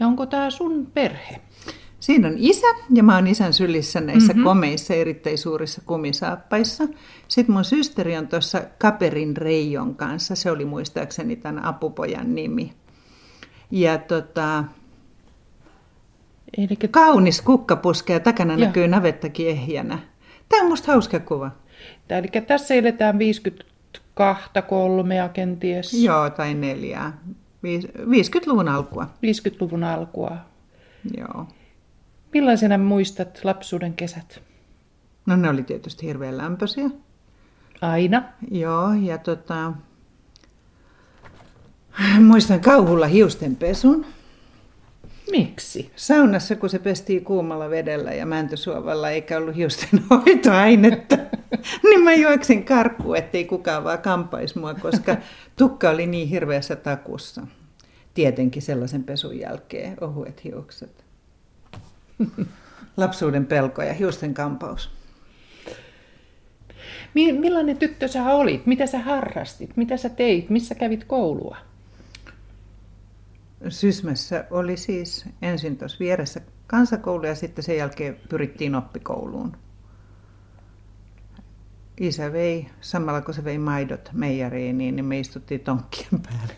Ja 0.00 0.06
onko 0.06 0.26
tämä 0.26 0.50
sun 0.50 0.86
perhe? 0.94 1.40
Siinä 2.00 2.28
on 2.28 2.34
isä, 2.36 2.66
ja 2.94 3.02
mä 3.02 3.14
oon 3.14 3.26
isän 3.26 3.52
sylissä 3.52 4.00
näissä 4.00 4.32
mm-hmm. 4.32 4.44
komeissa, 4.44 4.94
erittäin 4.94 5.38
suurissa 5.38 5.82
kumisaappaissa. 5.86 6.84
Sitten 7.28 7.54
mun 7.54 7.64
systeri 7.64 8.16
on 8.16 8.28
tuossa 8.28 8.62
Kaperin 8.78 9.36
Reijon 9.36 9.94
kanssa, 9.94 10.34
se 10.34 10.50
oli 10.50 10.64
muistaakseni 10.64 11.36
tämän 11.36 11.64
apupojan 11.64 12.34
nimi. 12.34 12.72
Ja 13.70 13.98
tota, 13.98 14.64
Elikkä... 16.58 16.88
kaunis 16.88 17.42
kukkapuske 17.42 18.12
ja 18.12 18.20
takana 18.20 18.52
ja. 18.52 18.66
näkyy 18.66 18.88
navettakin 18.88 19.48
ehjänä. 19.48 19.98
Tämä 20.48 20.62
on 20.62 20.68
musta 20.68 20.92
hauska 20.92 21.20
kuva. 21.20 21.50
Eli 22.08 22.28
tässä 22.46 22.74
eletään 22.74 23.18
52 24.18 24.68
kolmea 24.68 25.28
kenties. 25.28 26.04
Joo, 26.04 26.30
tai 26.30 26.54
neljää. 26.54 27.18
50-luvun 27.98 28.68
alkua. 28.68 29.04
50-luvun 29.04 29.84
alkua. 29.84 30.36
Joo. 31.16 31.46
Millaisena 32.34 32.78
muistat 32.78 33.40
lapsuuden 33.44 33.94
kesät? 33.94 34.42
No 35.26 35.36
ne 35.36 35.48
oli 35.48 35.62
tietysti 35.62 36.06
hirveän 36.06 36.38
lämpöisiä. 36.38 36.90
Aina? 37.80 38.22
Joo, 38.50 38.92
ja 38.92 39.18
tota, 39.18 39.72
muistan 42.20 42.60
kauhulla 42.60 43.06
hiustenpesun. 43.06 44.06
Miksi? 45.32 45.90
Saunassa, 45.96 46.56
kun 46.56 46.70
se 46.70 46.78
pestiin 46.78 47.24
kuumalla 47.24 47.70
vedellä 47.70 48.12
ja 48.12 48.26
mäntysuovalla, 48.26 49.10
eikä 49.10 49.38
ollut 49.38 49.56
hiusten 49.56 49.88
hoitoainetta, 50.10 51.16
niin 51.82 52.00
mä 52.00 52.14
juoksin 52.14 52.64
karkuun, 52.64 53.16
ettei 53.16 53.44
kukaan 53.44 53.84
vaan 53.84 53.98
kampaisi 53.98 54.58
mua, 54.58 54.74
koska 54.74 55.16
tukka 55.56 55.90
oli 55.90 56.06
niin 56.06 56.28
hirveässä 56.28 56.76
takussa. 56.76 57.46
Tietenkin 58.14 58.62
sellaisen 58.62 59.04
pesun 59.04 59.38
jälkeen 59.38 59.96
ohuet 60.00 60.44
hiukset. 60.44 61.04
Lapsuuden 62.96 63.46
pelko 63.46 63.82
ja 63.82 63.92
hiusten 63.92 64.34
kampaus. 64.34 64.90
Millainen 67.14 67.76
tyttö 67.76 68.08
sä 68.08 68.24
olit? 68.24 68.66
Mitä 68.66 68.86
sä 68.86 68.98
harrastit? 68.98 69.76
Mitä 69.76 69.96
sä 69.96 70.08
teit? 70.08 70.50
Missä 70.50 70.74
kävit 70.74 71.04
koulua? 71.04 71.56
Sysmässä 73.68 74.44
oli 74.50 74.76
siis 74.76 75.24
ensin 75.42 75.76
tuossa 75.76 75.98
vieressä 76.00 76.40
kansakoulu 76.66 77.26
ja 77.26 77.34
sitten 77.34 77.64
sen 77.64 77.76
jälkeen 77.76 78.16
pyrittiin 78.28 78.74
oppikouluun. 78.74 79.56
Isä 82.00 82.32
vei, 82.32 82.66
samalla 82.80 83.20
kun 83.20 83.34
se 83.34 83.44
vei 83.44 83.58
maidot 83.58 84.10
meijeriin, 84.12 84.78
niin 84.78 85.04
me 85.04 85.18
istuttiin 85.18 85.60
tonkkien 85.60 86.22
päälle. 86.22 86.54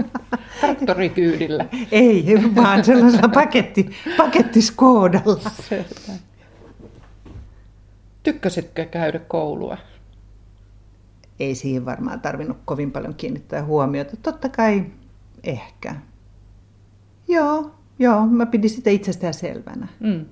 Traktorikyydillä. 0.60 1.66
Ei, 1.92 2.24
vaan 2.56 2.84
sellaisella 2.84 3.28
paketti, 3.28 3.90
pakettiskoodalla. 4.16 5.50
Tykkäsitkö 8.22 8.84
käydä 8.84 9.18
koulua? 9.18 9.76
Ei 11.40 11.54
siihen 11.54 11.84
varmaan 11.84 12.20
tarvinnut 12.20 12.58
kovin 12.64 12.92
paljon 12.92 13.14
kiinnittää 13.14 13.64
huomiota. 13.64 14.16
Totta 14.16 14.48
kai 14.48 14.86
ehkä. 15.44 15.94
Joo, 17.30 17.70
joo, 17.98 18.26
mä 18.26 18.46
pidin 18.46 18.70
sitä 18.70 18.90
itsestään 18.90 19.34
selvänä. 19.34 19.88
Mm. 20.00 20.24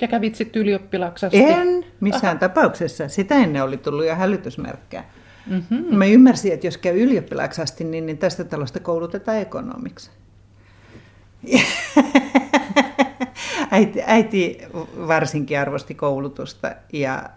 Ja 0.00 0.08
kävit 0.08 0.34
sitten 0.34 0.62
ylioppilaksi 0.62 1.26
En 1.32 1.84
missään 2.00 2.36
Aha. 2.36 2.48
tapauksessa. 2.48 3.08
Sitä 3.08 3.34
ennen 3.34 3.62
oli 3.62 3.76
tullut 3.76 4.06
jo 4.06 4.14
hälytysmerkkejä. 4.14 5.04
Mm-hmm. 5.46 5.96
Mä 5.96 6.04
ymmärsin, 6.04 6.52
että 6.52 6.66
jos 6.66 6.78
käy 6.78 7.02
ylioppilaaksi 7.02 7.62
asti, 7.62 7.84
niin, 7.84 8.06
niin 8.06 8.18
tästä 8.18 8.44
talosta 8.44 8.80
koulutetaan 8.80 9.38
ekonomiksi. 9.38 10.10
äiti, 13.70 14.02
äiti 14.06 14.58
varsinkin 15.08 15.60
arvosti 15.60 15.94
koulutusta 15.94 16.72
ja 16.92 17.30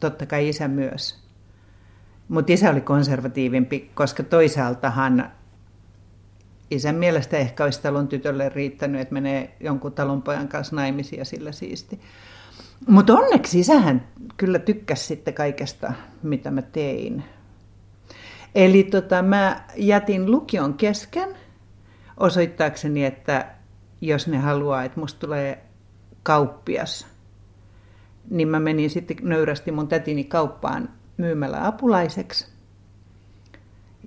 totta 0.00 0.26
kai 0.26 0.48
isä 0.48 0.68
myös. 0.68 1.22
Mutta 2.28 2.52
isä 2.52 2.70
oli 2.70 2.80
konservatiivimpi, 2.80 3.90
koska 3.94 4.22
toisaaltahan 4.22 5.32
isän 6.74 6.94
mielestä 6.94 7.36
ehkä 7.36 7.64
olisi 7.64 7.82
talon 7.82 8.08
tytölle 8.08 8.48
riittänyt, 8.48 9.00
että 9.00 9.14
menee 9.14 9.56
jonkun 9.60 9.92
talonpojan 9.92 10.48
kanssa 10.48 10.76
naimisiin 10.76 11.18
ja 11.18 11.24
sillä 11.24 11.52
siisti. 11.52 12.00
Mutta 12.86 13.14
onneksi 13.14 13.60
isähän 13.60 14.08
kyllä 14.36 14.58
tykkäsi 14.58 15.04
sitten 15.04 15.34
kaikesta, 15.34 15.92
mitä 16.22 16.50
mä 16.50 16.62
tein. 16.62 17.24
Eli 18.54 18.82
tota, 18.82 19.22
mä 19.22 19.64
jätin 19.76 20.30
lukion 20.30 20.74
kesken 20.74 21.36
osoittaakseni, 22.16 23.04
että 23.04 23.54
jos 24.00 24.28
ne 24.28 24.38
haluaa, 24.38 24.84
että 24.84 25.00
musta 25.00 25.20
tulee 25.20 25.64
kauppias, 26.22 27.06
niin 28.30 28.48
mä 28.48 28.60
menin 28.60 28.90
sitten 28.90 29.16
nöyrästi 29.22 29.72
mun 29.72 29.88
tätini 29.88 30.24
kauppaan 30.24 30.88
myymällä 31.16 31.66
apulaiseksi. 31.66 32.51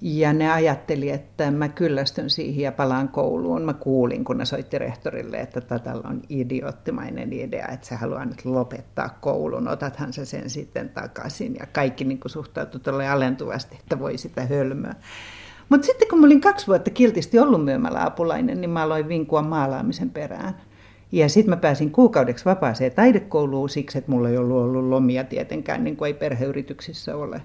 Ja 0.08 0.34
ne 0.34 0.52
ajatteli, 0.52 1.10
että 1.10 1.52
mä 1.52 1.70
kyllästyn 1.70 2.30
siihen 2.30 2.64
ja 2.64 2.72
palaan 2.72 3.10
kouluun. 3.10 3.62
Mä 3.62 3.74
kuulin, 3.74 4.26
kun 4.26 4.38
ne 4.38 4.46
soitti 4.46 4.78
rehtorille, 4.78 5.38
että 5.38 5.62
Tatalla 5.62 6.10
on 6.10 6.22
idioottimainen 6.30 7.34
idea, 7.34 7.68
että 7.68 7.88
se 7.88 7.96
haluaa 7.96 8.26
nyt 8.26 8.46
lopettaa 8.46 9.10
koulun. 9.22 9.68
Otathan 9.68 10.14
se 10.14 10.26
sen 10.26 10.50
sitten 10.50 10.90
takaisin. 10.90 11.56
Ja 11.60 11.66
kaikki 11.74 12.04
niin 12.04 12.20
suhtautui 12.26 12.80
tuolle 12.80 13.08
alentuvasti, 13.08 13.78
että 13.80 14.00
voi 14.00 14.18
sitä 14.18 14.46
hölmöä. 14.46 14.96
Mutta 15.70 15.86
sitten 15.86 16.08
kun 16.08 16.20
mä 16.20 16.26
olin 16.26 16.42
kaksi 16.42 16.68
vuotta 16.68 16.90
kiltisti 16.90 17.40
ollut 17.40 17.66
myymällä 17.66 18.06
apulainen, 18.06 18.62
niin 18.62 18.72
mä 18.72 18.84
aloin 18.84 19.08
vinkua 19.08 19.42
maalaamisen 19.42 20.10
perään. 20.10 20.56
Ja 21.12 21.30
sitten 21.30 21.50
mä 21.50 21.58
pääsin 21.58 21.92
kuukaudeksi 21.92 22.46
vapaaseen 22.46 22.92
taidekouluun 22.92 23.70
siksi, 23.70 23.98
että 23.98 24.12
mulla 24.12 24.30
ei 24.30 24.38
ollut 24.38 24.58
ollut 24.58 24.86
lomia 24.86 25.24
tietenkään, 25.24 25.84
niin 25.84 25.98
kuin 25.98 26.08
ei 26.08 26.14
perheyrityksissä 26.14 27.16
ole. 27.16 27.42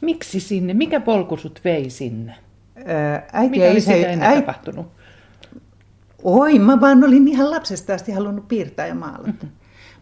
Miksi 0.00 0.40
sinne? 0.40 0.74
Mikä 0.74 1.00
polku 1.00 1.36
sut 1.36 1.60
vei 1.64 1.90
sinne? 1.90 2.34
Ää, 2.86 3.26
äiti 3.32 3.50
Mitä 3.50 3.70
oli 3.70 3.80
sitä 3.80 3.94
ennen 3.94 4.22
äiti... 4.22 4.40
tapahtunut? 4.40 4.86
Oi, 6.22 6.58
mä 6.58 6.80
vaan 6.80 7.04
olin 7.04 7.28
ihan 7.28 7.50
lapsesta 7.50 7.94
asti 7.94 8.12
halunnut 8.12 8.48
piirtää 8.48 8.86
ja 8.86 8.94
maalata. 8.94 9.28
Mm-hmm. 9.28 9.50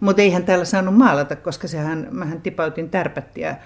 Mutta 0.00 0.22
eihän 0.22 0.44
täällä 0.44 0.64
saanut 0.64 0.96
maalata, 0.96 1.36
koska 1.36 1.68
sehän, 1.68 2.08
mähän 2.10 2.40
tipautin 2.40 2.90
tärpättiä 2.90 3.56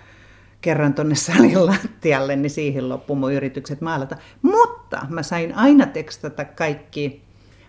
kerran 0.60 0.94
tuonne 0.94 1.14
salin 1.14 1.66
lattialle, 1.70 2.36
niin 2.36 2.50
siihen 2.50 2.88
loppui 2.88 3.16
mun 3.16 3.32
yritykset 3.32 3.80
maalata. 3.80 4.16
Mutta 4.42 5.06
mä 5.08 5.22
sain 5.22 5.54
aina 5.54 5.86
tekstata 5.86 6.44
kaikki 6.44 7.22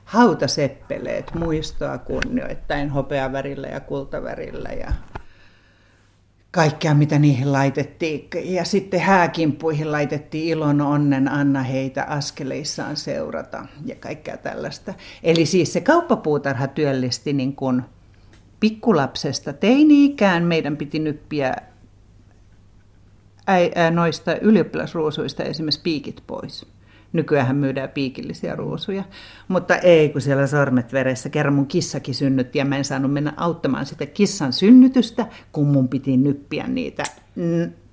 hautaseppeleet 0.06 1.32
muistoa 1.36 1.98
kunnioittain 1.98 2.90
hopeavärillä 2.90 3.68
ja 3.68 3.80
kultavärillä 3.80 4.70
ja 4.70 4.92
kaikkea, 6.54 6.94
mitä 6.94 7.20
niihin 7.20 7.52
laitettiin. 7.52 8.30
Ja 8.44 8.66
sitten 8.66 9.00
hääkimpuihin 9.00 9.92
laitettiin 9.92 10.48
ilon 10.48 10.82
onnen, 10.82 11.28
anna 11.28 11.64
heitä 11.64 12.04
askeleissaan 12.04 12.98
seurata 12.98 13.66
ja 13.86 13.96
kaikkea 13.96 14.38
tällaista. 14.38 14.94
Eli 15.24 15.46
siis 15.46 15.74
se 15.74 15.82
kauppapuutarha 15.82 16.68
työllisti 16.68 17.34
niin 17.34 17.56
kuin 17.56 17.82
pikkulapsesta 18.60 19.54
teini-ikään. 19.54 20.44
Meidän 20.44 20.78
piti 20.78 21.00
nyppiä 21.00 21.56
noista 23.92 24.36
ylioppilasruusuista 24.36 25.44
esimerkiksi 25.44 25.82
piikit 25.84 26.24
pois. 26.28 26.66
Nykyään 27.14 27.56
myydään 27.56 27.90
piikillisiä 27.90 28.56
ruusuja. 28.56 29.04
Mutta 29.48 29.76
ei, 29.76 30.10
kun 30.10 30.22
siellä 30.22 30.48
sormet 30.48 30.94
veressä. 30.94 31.30
Kerran 31.30 31.54
mun 31.54 31.68
kissakin 31.68 32.16
synnytti 32.16 32.60
ja 32.60 32.66
mä 32.66 32.78
en 32.78 32.86
saanut 32.86 33.14
mennä 33.14 33.34
auttamaan 33.38 33.86
sitä 33.86 34.06
kissan 34.06 34.54
synnytystä, 34.54 35.28
kun 35.52 35.68
mun 35.68 35.88
piti 35.88 36.18
nyppiä 36.18 36.68
niitä 36.68 37.04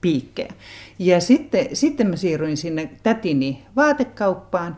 piikkejä. 0.00 0.52
Ja 0.98 1.20
sitten, 1.20 1.66
sitten 1.72 2.06
mä 2.06 2.16
siirryin 2.16 2.56
sinne 2.56 2.90
tätini 3.02 3.62
vaatekauppaan. 3.76 4.76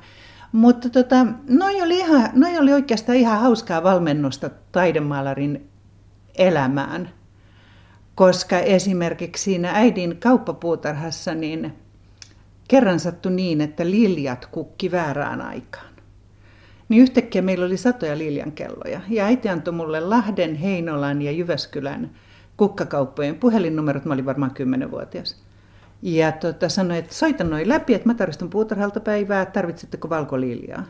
Mutta 0.53 0.91
tota, 0.91 1.27
noi, 1.49 1.83
oli 1.83 1.99
ihan, 1.99 2.31
noi 2.33 2.59
oli 2.59 2.73
oikeastaan 2.73 3.19
ihan 3.19 3.41
hauskaa 3.41 3.83
valmennusta 3.83 4.51
taidemaalarin 4.73 5.69
elämään. 6.39 7.11
Koska 8.15 8.59
esimerkiksi 8.59 9.43
siinä 9.43 9.71
äidin 9.75 10.17
kauppapuutarhassa 10.17 11.35
niin 11.35 11.73
kerran 12.69 13.01
sattui 13.01 13.33
niin, 13.33 13.61
että 13.61 13.87
liljat 13.87 14.47
kukki 14.47 14.91
väärään 14.91 15.41
aikaan. 15.41 15.93
Niin 16.89 17.03
yhtäkkiä 17.03 17.43
meillä 17.43 17.67
oli 17.67 17.77
satoja 17.77 18.19
liljankelloja. 18.19 19.01
Ja 19.09 19.25
äiti 19.25 19.49
antoi 19.49 19.75
mulle 19.75 20.01
Lahden, 20.01 20.55
Heinolan 20.55 21.23
ja 21.23 21.33
Jyväskylän 21.33 22.11
kukkakauppojen 22.57 23.35
puhelinnumerot. 23.35 24.05
Mä 24.05 24.15
olin 24.15 24.27
varmaan 24.27 24.53
10-vuotias. 24.87 25.43
Ja 26.03 26.33
tota, 26.33 26.69
sanoi, 26.69 26.99
että 26.99 27.15
soitan 27.15 27.51
noin 27.51 27.69
läpi, 27.69 27.95
että 27.95 28.09
mä 28.09 28.15
tarvitsen 28.15 28.51
puutarhalta 28.51 29.01
päivää, 29.01 29.47
tarvitsetteko 29.47 30.11
valkoliljaa? 30.11 30.85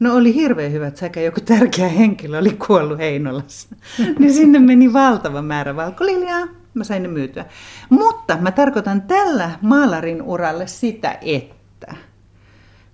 No 0.00 0.14
oli 0.14 0.34
hirveän 0.34 0.72
hyvät 0.72 0.96
säkä, 0.96 1.20
joku 1.20 1.40
tärkeä 1.40 1.88
henkilö 1.88 2.38
oli 2.38 2.50
kuollut 2.66 2.98
Heinolassa. 2.98 3.68
niin 4.18 4.32
sinne 4.32 4.58
meni 4.58 4.92
valtava 4.92 5.42
määrä 5.42 5.76
valkoliljaa. 5.76 6.46
Mä 6.78 6.84
sain 6.84 7.02
ne 7.02 7.08
myytyä. 7.08 7.44
Mutta 7.90 8.36
mä 8.40 8.52
tarkoitan 8.52 9.02
tällä 9.02 9.50
maalarin 9.62 10.22
uralle 10.22 10.66
sitä, 10.66 11.18
että 11.22 11.94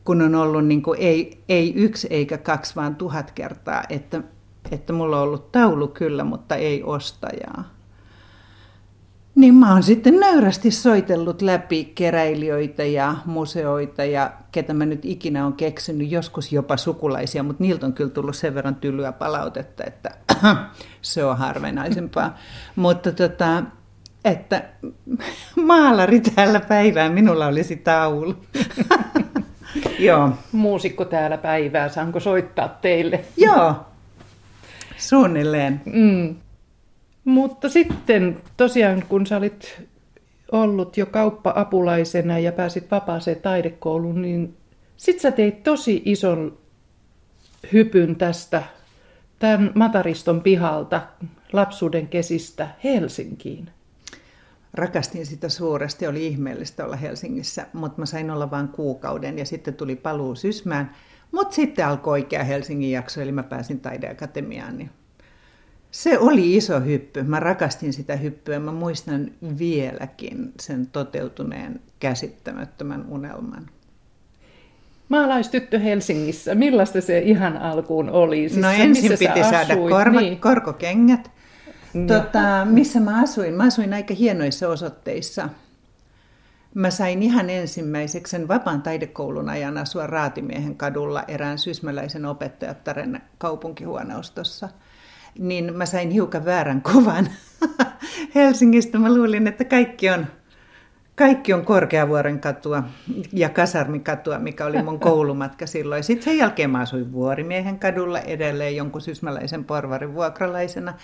kun 0.05 0.23
on 0.23 0.35
ollut 0.35 0.67
niin 0.67 0.83
kuin 0.83 1.01
ei, 1.01 1.43
ei 1.49 1.75
yksi 1.75 2.07
eikä 2.11 2.39
kaksi, 2.39 2.77
vaan 2.77 2.97
tuhat 2.97 3.31
kertaa, 3.31 3.83
että, 3.89 4.23
että 4.71 4.93
mulla 4.93 5.17
on 5.17 5.23
ollut 5.23 5.53
taulu 5.53 5.89
kyllä, 5.89 6.25
mutta 6.25 6.57
ei 6.57 6.83
ostajaa. 6.83 7.74
Niin 9.35 9.55
mä 9.55 9.73
oon 9.73 9.83
sitten 9.83 10.21
nöyrästi 10.21 10.71
soitellut 10.71 11.43
läpi 11.43 11.93
keräilijöitä 11.95 12.85
ja 12.85 13.15
museoita 13.27 14.05
ja 14.05 14.33
ketä 14.53 14.75
mä 14.75 14.87
nyt 14.87 15.05
ikinä 15.05 15.47
on 15.47 15.53
keksinyt, 15.53 16.11
joskus 16.11 16.53
jopa 16.53 16.77
sukulaisia, 16.77 17.43
mutta 17.43 17.63
niiltä 17.63 17.87
on 17.87 17.93
kyllä 17.93 18.11
tullut 18.11 18.37
sen 18.37 18.55
verran 18.55 18.75
tylyä 18.75 19.13
palautetta, 19.13 19.85
että 19.87 20.11
se 21.03 21.25
on 21.25 21.39
harvinaisempaa. 21.39 22.39
mutta 22.77 23.13
tota, 23.13 23.63
että 24.25 24.63
maalari 25.67 26.21
täällä 26.21 26.61
päivää, 26.61 27.09
minulla 27.09 27.47
olisi 27.47 27.77
taulu. 27.77 28.37
Joo. 29.99 30.31
Muusikko 30.53 31.05
täällä 31.05 31.39
päivää, 31.39 31.89
saanko 31.89 32.21
soittaa 32.21 32.69
teille? 32.69 33.25
Joo, 33.37 33.75
suunnilleen. 34.97 35.81
Mm. 35.85 36.37
Mutta 37.25 37.69
sitten 37.69 38.41
tosiaan, 38.57 39.05
kun 39.09 39.27
sä 39.27 39.37
olit 39.37 39.83
ollut 40.53 40.97
jo 40.97 41.07
kauppa-apulaisena 41.07 42.39
ja 42.39 42.53
pääsit 42.53 42.91
vapaaseen 42.91 43.41
taidekouluun, 43.41 44.23
niin 44.23 44.57
sit 44.97 45.21
sä 45.21 45.31
teit 45.31 45.63
tosi 45.63 46.03
ison 46.05 46.59
hypyn 47.73 48.17
tästä 48.17 48.63
tämän 49.39 49.73
Matariston 49.75 50.41
pihalta 50.41 51.03
lapsuuden 51.53 52.09
kesistä 52.09 52.69
Helsinkiin. 52.85 53.71
Rakastin 54.75 55.27
sitä 55.27 55.49
suuresti, 55.49 56.07
oli 56.07 56.27
ihmeellistä 56.27 56.85
olla 56.85 56.97
Helsingissä, 56.97 57.67
mutta 57.73 58.01
mä 58.01 58.07
sain 58.07 58.31
olla 58.31 58.51
vain 58.51 58.69
kuukauden 58.69 59.39
ja 59.39 59.45
sitten 59.45 59.75
tuli 59.75 59.97
paluu 59.97 60.35
Sysmään. 60.35 60.95
Mutta 61.33 61.55
sitten 61.55 61.87
alkoi 61.87 62.13
oikea 62.13 62.45
Helsingin 62.45 62.91
jakso, 62.91 63.21
eli 63.21 63.33
mä 63.33 63.43
pääsin 63.43 63.81
taideakatemiaan, 63.81 64.79
niin 64.79 64.91
se 65.95 66.19
oli 66.19 66.57
iso 66.57 66.81
hyppy. 66.81 67.23
Mä 67.23 67.41
rakastin 67.41 67.93
sitä 67.93 68.17
hyppyä. 68.17 68.59
Mä 68.59 68.73
muistan 68.73 69.31
vieläkin 69.59 70.53
sen 70.61 70.87
toteutuneen 70.87 71.81
käsittämättömän 72.01 73.05
unelman. 73.09 73.71
Maalaistyttö 75.09 75.79
Helsingissä, 75.79 76.55
millaista 76.55 77.01
se 77.01 77.19
ihan 77.19 77.57
alkuun 77.57 78.11
oli? 78.11 78.49
Siis 78.49 78.63
no 78.63 78.71
se, 78.71 78.77
ensin 78.77 79.11
piti 79.11 79.45
saada 79.51 79.77
korva, 79.77 80.21
niin. 80.21 80.41
korkokengät. 80.41 81.31
Tota, 82.07 82.65
missä 82.65 83.01
mä 83.01 83.23
asuin? 83.23 83.55
Mä 83.55 83.65
asuin 83.65 83.95
aika 83.95 84.15
hienoissa 84.15 84.69
osoitteissa. 84.69 85.49
Mä 86.75 86.91
sain 86.91 87.23
ihan 87.23 87.51
ensimmäiseksi 87.51 88.31
sen 88.31 88.49
vapaan 88.49 88.83
taidekoulun 88.83 89.49
ajan 89.49 89.79
asua 89.79 90.07
Raatimiehen 90.07 90.77
kadulla 90.77 91.25
erään 91.29 91.59
sysmäläisen 91.59 92.27
opettajattaren 92.27 93.23
kaupunkihuoneostossa– 93.39 94.69
niin 95.39 95.77
mä 95.77 95.87
sain 95.87 96.11
hiukan 96.11 96.45
väärän 96.45 96.83
kuvan 96.83 97.29
Helsingistä. 98.35 98.99
Mä 98.99 99.15
luulin, 99.15 99.47
että 99.47 99.65
kaikki 99.65 100.11
on, 100.11 100.27
kaikki 101.15 101.53
on 101.53 101.65
Korkeavuoren 101.65 102.41
katua 102.41 102.83
ja 103.33 103.49
Kasarmikatua, 103.49 104.39
mikä 104.39 104.67
oli 104.67 104.83
mun 104.83 105.01
koulumatka 105.11 105.67
silloin. 105.67 106.05
Sitten 106.05 106.25
sen 106.25 106.39
jälkeen 106.39 106.71
mä 106.71 106.81
asuin 106.81 107.13
Vuorimiehen 107.13 107.79
kadulla 107.79 108.21
edelleen 108.21 108.77
jonkun 108.77 109.01
sysmäläisen 109.01 109.65
porvarin 109.65 110.15
vuokralaisena. 110.15 110.95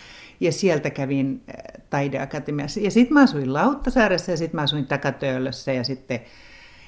Ja 0.40 0.52
sieltä 0.52 0.90
kävin 0.90 1.42
äh, 1.48 1.82
taideakatemiassa. 1.90 2.80
Ja 2.80 2.90
sitten 2.90 3.14
mä 3.14 3.22
asuin 3.22 3.52
Lauttasaaressa 3.52 4.30
ja 4.30 4.36
sitten 4.36 4.56
mä 4.58 4.62
asuin 4.62 4.86
Takatöölössä. 4.86 5.72
Ja 5.72 5.84
sitten 5.84 6.20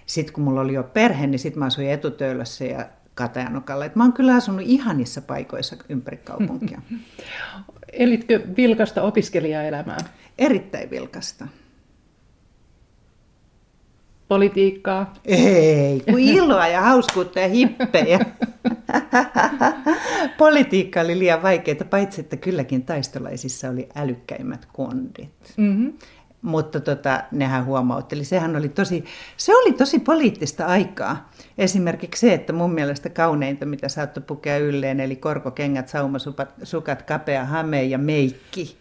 sit 0.07 0.31
kun 0.31 0.45
mulla 0.45 0.61
oli 0.61 0.75
jo 0.75 0.83
perhe, 0.83 1.27
niin 1.27 1.39
sitten 1.39 1.59
mä 1.59 1.67
asuin 1.67 1.91
Etutöölössä 1.91 2.65
ja 2.65 2.87
Katajanokalla. 3.23 3.85
Et 3.85 3.97
mä 3.97 4.05
oon 4.05 4.13
kyllä 4.13 4.35
asunut 4.35 4.63
ihanissa 4.65 5.23
paikoissa 5.23 5.77
ympäri 5.89 6.17
kaupunkia. 6.17 6.83
Elitkö 7.93 8.41
vilkasta 8.57 9.03
opiskelijaelämää? 9.03 9.99
Erittäin 10.39 10.91
vilkasta. 10.91 11.49
Politiikkaa? 14.29 15.15
Ei, 15.25 16.01
kun 16.01 16.21
iloa 16.37 16.67
ja 16.67 16.81
hauskuutta 16.81 17.41
ja 17.41 17.49
hippejä. 17.49 18.19
Politiikka 20.39 21.01
oli 21.01 21.19
liian 21.19 21.43
vaikeaa, 21.43 21.85
paitsi 21.91 22.21
että 22.21 22.37
kylläkin 22.37 22.83
taistolaisissa 22.83 23.69
oli 23.69 23.89
älykkäimmät 23.95 24.69
kondit. 24.73 25.55
Mm-hmm. 25.57 25.93
Mutta 26.43 26.81
tota, 26.81 27.23
nehän 27.31 27.65
huomautteli. 27.65 28.25
Sehän 28.25 28.57
oli 28.57 28.69
tosi, 28.69 29.05
se 29.37 29.57
oli 29.57 29.73
tosi 29.73 29.99
poliittista 29.99 30.67
aikaa. 30.67 31.31
Esimerkiksi 31.59 32.21
se, 32.21 32.35
että 32.35 32.53
mun 32.53 32.75
mielestä 32.75 33.11
kauneinta, 33.11 33.67
mitä 33.67 33.89
saattoi 33.89 34.23
pukea 34.27 34.59
ylleen, 34.59 35.01
eli 35.01 35.17
korkokengät, 35.17 35.89
saumasukat, 35.89 37.03
kapea 37.07 37.45
hame 37.45 37.83
ja 37.83 37.99
meikki, 37.99 38.77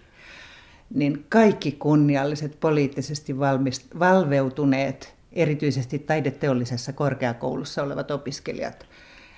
niin 0.93 1.25
kaikki 1.29 1.71
kunnialliset, 1.71 2.59
poliittisesti 2.59 3.39
valmist, 3.39 3.85
valveutuneet, 3.99 5.15
erityisesti 5.33 5.99
taideteollisessa 5.99 6.93
korkeakoulussa 6.93 7.83
olevat 7.83 8.11
opiskelijat, 8.11 8.85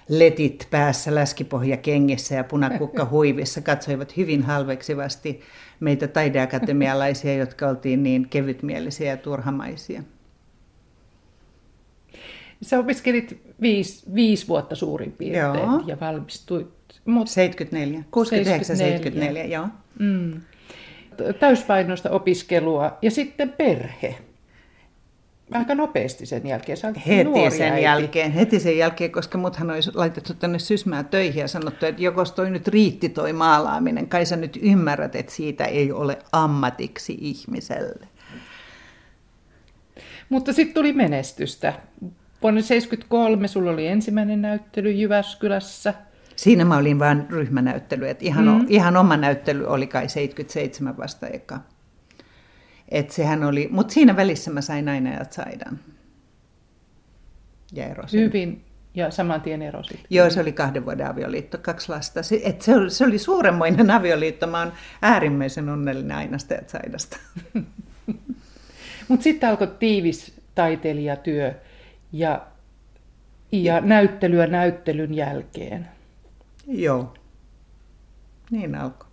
letit 0.09 0.67
päässä, 0.71 1.15
läskipohja 1.15 1.77
kengissä 1.77 2.35
ja 2.35 2.43
punakukka 2.43 3.07
huivissa 3.11 3.61
katsoivat 3.61 4.17
hyvin 4.17 4.43
halveksivasti 4.43 5.41
meitä 5.79 6.07
taideakatemialaisia, 6.07 7.35
jotka 7.35 7.67
oltiin 7.67 8.03
niin 8.03 8.29
kevytmielisiä 8.29 9.11
ja 9.11 9.17
turhamaisia. 9.17 10.03
Sä 12.61 12.79
opiskelit 12.79 13.41
viisi, 13.61 14.03
viisi 14.15 14.47
vuotta 14.47 14.75
suurin 14.75 15.11
piirtein 15.11 15.69
joo. 15.69 15.83
ja 15.85 15.97
valmistuit. 16.01 16.67
Mut... 17.05 17.27
74, 17.27 18.03
69, 18.11 18.77
74, 18.77 19.45
joo. 19.45 19.67
Mm. 19.99 20.41
Täyspainoista 21.39 22.09
opiskelua 22.09 22.97
ja 23.01 23.11
sitten 23.11 23.49
perhe. 23.49 24.15
Aika 25.51 25.75
nopeasti 25.75 26.25
sen 26.25 26.47
jälkeen. 26.47 26.77
Sä 26.77 26.93
heti 27.07 27.57
sen 27.57 27.71
äiti. 27.71 27.83
jälkeen, 27.83 28.31
heti 28.31 28.59
sen 28.59 28.77
jälkeen, 28.77 29.11
koska 29.11 29.37
muthan 29.37 29.71
olisi 29.71 29.91
laitettu 29.93 30.33
tänne 30.33 30.59
Sysmään 30.59 31.05
töihin 31.05 31.41
ja 31.41 31.47
sanottu, 31.47 31.85
että 31.85 32.01
joko 32.01 32.25
toi 32.25 32.49
nyt 32.49 32.67
riitti 32.67 33.09
toi 33.09 33.33
maalaaminen, 33.33 34.07
kai 34.07 34.25
sä 34.25 34.35
nyt 34.35 34.59
ymmärrät, 34.61 35.15
että 35.15 35.31
siitä 35.31 35.65
ei 35.65 35.91
ole 35.91 36.19
ammatiksi 36.31 37.17
ihmiselle. 37.21 38.07
Mutta 40.29 40.53
sitten 40.53 40.73
tuli 40.73 40.93
menestystä. 40.93 41.73
Vuonna 42.41 42.61
1973 42.61 43.47
sulla 43.47 43.71
oli 43.71 43.87
ensimmäinen 43.87 44.41
näyttely 44.41 44.91
Jyväskylässä. 44.91 45.93
Siinä 46.35 46.65
mä 46.65 46.77
olin 46.77 46.99
vain 46.99 47.25
ryhmänäyttely, 47.29 48.09
että 48.09 48.25
ihan, 48.25 48.45
mm. 48.45 48.65
ihan 48.69 48.97
oma 48.97 49.17
näyttely 49.17 49.65
oli 49.65 49.87
kai 49.87 50.09
77 50.09 50.97
vasta 50.97 51.27
eka. 51.27 51.59
Et 52.89 53.09
sehän 53.09 53.43
oli, 53.43 53.67
mutta 53.71 53.93
siinä 53.93 54.15
välissä 54.15 54.51
mä 54.51 54.61
sain 54.61 54.89
aina 54.89 55.13
ja 55.13 55.25
saidan. 55.29 55.79
Ja 57.73 57.85
erosin. 57.85 58.19
Hyvin. 58.19 58.65
Ja 58.95 59.11
saman 59.11 59.41
tien 59.41 59.61
erosit. 59.61 59.99
Joo, 60.09 60.29
se 60.29 60.41
oli 60.41 60.51
kahden 60.51 60.85
vuoden 60.85 61.07
avioliitto, 61.07 61.57
kaksi 61.57 61.89
lasta. 61.89 62.23
Se, 62.23 62.41
et 62.43 62.61
se, 62.61 62.75
oli, 62.75 62.89
se 62.89 63.05
oli 63.05 63.17
suuremmoinen 63.17 63.91
avioliitto. 63.91 64.47
Mä 64.47 64.59
oon 64.59 64.73
äärimmäisen 65.01 65.69
onnellinen 65.69 66.17
aina 66.17 66.37
saidasta. 66.67 67.17
mutta 69.07 69.23
sitten 69.23 69.49
alkoi 69.49 69.67
tiivis 69.79 70.41
taiteilijatyö 70.55 71.53
ja, 72.11 72.47
ja 73.51 73.81
näyttelyä 73.81 74.47
näyttelyn 74.47 75.13
jälkeen. 75.13 75.87
Joo, 76.67 77.13
niin 78.51 78.75
alkoi. 78.75 79.09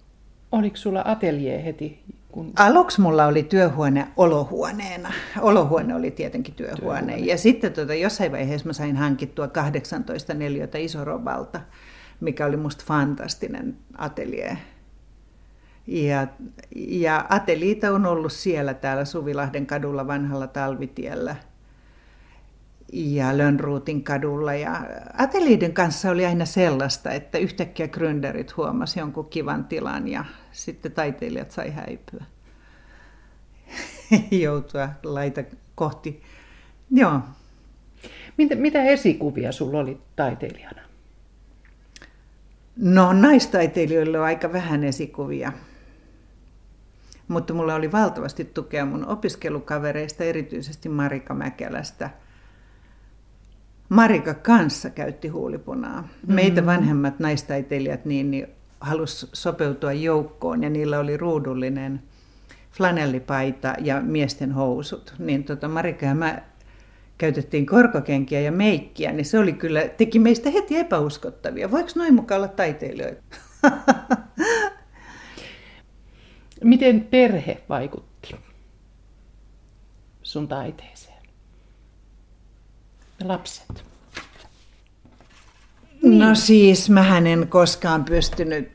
Oliko 0.53 0.77
sulla 0.77 1.03
ateljee 1.07 1.65
heti 1.65 2.03
Kun... 2.33 2.53
Aluksi 2.57 3.01
mulla 3.01 3.27
oli 3.27 3.43
työhuone 3.43 4.09
olohuoneena. 4.17 5.13
Olohuone 5.41 5.95
oli 5.95 6.11
tietenkin 6.11 6.55
työhuone. 6.55 7.01
työhuone. 7.01 7.17
Ja 7.17 7.39
sitten 7.39 7.73
tuota, 7.73 7.95
jossain 7.95 8.33
vaiheessa 8.33 8.67
mä 8.67 8.73
sain 8.73 8.97
hankittua 8.97 9.49
18 9.49 10.35
neliötä 10.35 10.79
isorovalta, 10.79 11.61
mikä 12.21 12.47
oli 12.47 12.57
musta 12.57 12.85
fantastinen 12.87 13.77
ateljee. 13.99 14.59
Ja, 15.87 16.27
ja 16.75 17.27
ateliita 17.29 17.91
on 17.91 18.07
ollut 18.07 18.33
siellä 18.33 18.75
täällä 18.75 19.05
Suvilahden 19.05 19.67
kadulla 19.67 20.07
vanhalla 20.07 20.47
talvitiellä 20.47 21.37
ja 22.93 23.39
Lönnruutin 23.39 24.05
kadulla. 24.05 24.55
Ja 24.55 24.81
ateliiden 25.19 25.73
kanssa 25.73 26.11
oli 26.11 26.27
aina 26.27 26.45
sellaista, 26.45 27.11
että 27.11 27.39
yhtäkkiä 27.39 27.87
gründerit 27.87 28.57
huomasi 28.57 29.01
jonkun 29.01 29.29
kivan 29.29 29.65
tilan 29.65 30.09
ja 30.09 30.25
sitten 30.53 30.93
taiteilijat 30.93 31.51
sai 31.51 31.71
häipyä. 31.71 32.25
Joutua 34.31 34.89
laita 35.05 35.43
kohti. 35.75 36.23
Joo. 36.91 37.21
Mitä, 38.37 38.55
mitä 38.55 38.83
esikuvia 38.83 39.53
sulla 39.53 39.79
oli 39.79 40.01
taiteilijana? 40.17 40.83
No 42.77 43.13
naistaiteilijoilla 43.13 44.19
on 44.19 44.25
aika 44.25 44.53
vähän 44.53 44.85
esikuvia. 44.85 45.53
Mutta 47.29 47.55
mulla 47.55 47.75
oli 47.75 47.93
valtavasti 47.93 48.45
tukea 48.45 48.85
mun 48.85 49.07
opiskelukavereista, 49.07 50.25
erityisesti 50.25 50.89
Marika 50.89 51.35
Mäkelästä. 51.35 52.11
Marika 53.91 54.35
kanssa 54.35 54.91
käytti 54.91 55.29
huulipunaa. 55.29 56.09
Meitä 56.27 56.61
mm-hmm. 56.61 56.67
vanhemmat 56.67 57.19
naistaiteilijat 57.19 58.05
niin, 58.05 58.31
niin 58.31 58.47
halusi 58.81 59.29
sopeutua 59.33 59.93
joukkoon 59.93 60.63
ja 60.63 60.71
niillä 60.71 60.99
oli 60.99 61.17
ruudullinen 61.17 62.03
flanellipaita 62.73 63.75
ja 63.79 64.01
miesten 64.01 64.53
housut. 64.53 65.15
Niin 65.19 65.45
tota 65.45 65.69
Marika 65.69 66.07
ja 66.07 66.15
mä 66.15 66.43
käytettiin 67.19 67.67
korkokenkiä 67.67 68.41
ja 68.41 68.53
meikkiä, 68.53 69.13
niin 69.13 69.25
se 69.25 69.39
oli 69.39 69.53
kyllä, 69.53 69.89
teki 69.89 70.19
meistä 70.19 70.51
heti 70.51 70.77
epäuskottavia. 70.77 71.71
Voiko 71.71 71.91
noin 71.95 72.15
mukaan 72.15 72.41
olla 72.41 72.49
taiteilijoita? 72.49 73.23
Miten 76.65 77.01
perhe 77.01 77.63
vaikutti 77.69 78.37
sun 80.23 80.49
taiteeseen? 80.49 81.10
Ja 83.21 83.29
lapset? 83.29 83.85
Niin. 86.03 86.19
No 86.19 86.35
siis, 86.35 86.91
mä 86.91 87.19
en 87.19 87.49
koskaan 87.49 88.05
pystynyt 88.05 88.73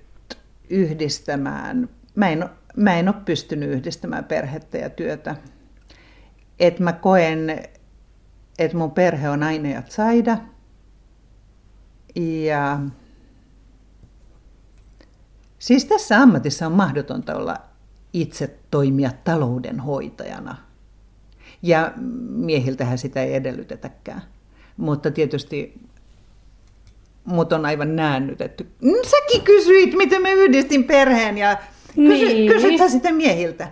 yhdistämään, 0.69 1.89
mä 2.15 2.29
en, 2.29 2.49
mä 2.75 2.93
en 2.93 3.08
ole 3.08 3.15
pystynyt 3.25 3.69
yhdistämään 3.69 4.25
perhettä 4.25 4.77
ja 4.77 4.89
työtä. 4.89 5.36
Et 6.60 6.79
mä 6.79 6.93
koen, 6.93 7.49
että 8.60 8.77
mun 8.77 8.91
perhe 8.91 9.29
on 9.29 9.43
aina 9.43 9.69
ja 9.69 9.84
saida. 9.89 10.38
Ja 12.45 12.79
siis 15.60 15.86
tässä 15.86 16.21
ammatissa 16.21 16.65
on 16.65 16.71
mahdotonta 16.71 17.36
olla 17.36 17.58
itse 18.13 18.60
toimia 18.71 19.12
taloudenhoitajana. 19.23 20.58
Ja 21.62 21.93
miehiltähän 22.29 22.97
sitä 22.97 23.21
ei 23.21 23.36
edellytetäkään. 23.36 24.21
Mutta 24.77 25.11
tietysti 25.11 25.73
mut 27.25 27.53
on 27.53 27.65
aivan 27.65 27.95
näännytetty. 27.95 28.67
Säkin 29.07 29.41
kysyit, 29.41 29.93
miten 29.93 30.21
mä 30.21 30.31
yhdistin 30.31 30.83
perheen 30.83 31.38
ja 31.38 31.57
kysy, 31.95 32.25
niin. 32.25 32.51
kysyt 32.51 32.77
sä 32.77 32.89
sitä 32.89 33.11
miehiltä? 33.11 33.71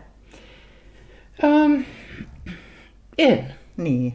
Um, 1.44 1.84
en. 3.18 3.54
Niin. 3.78 4.13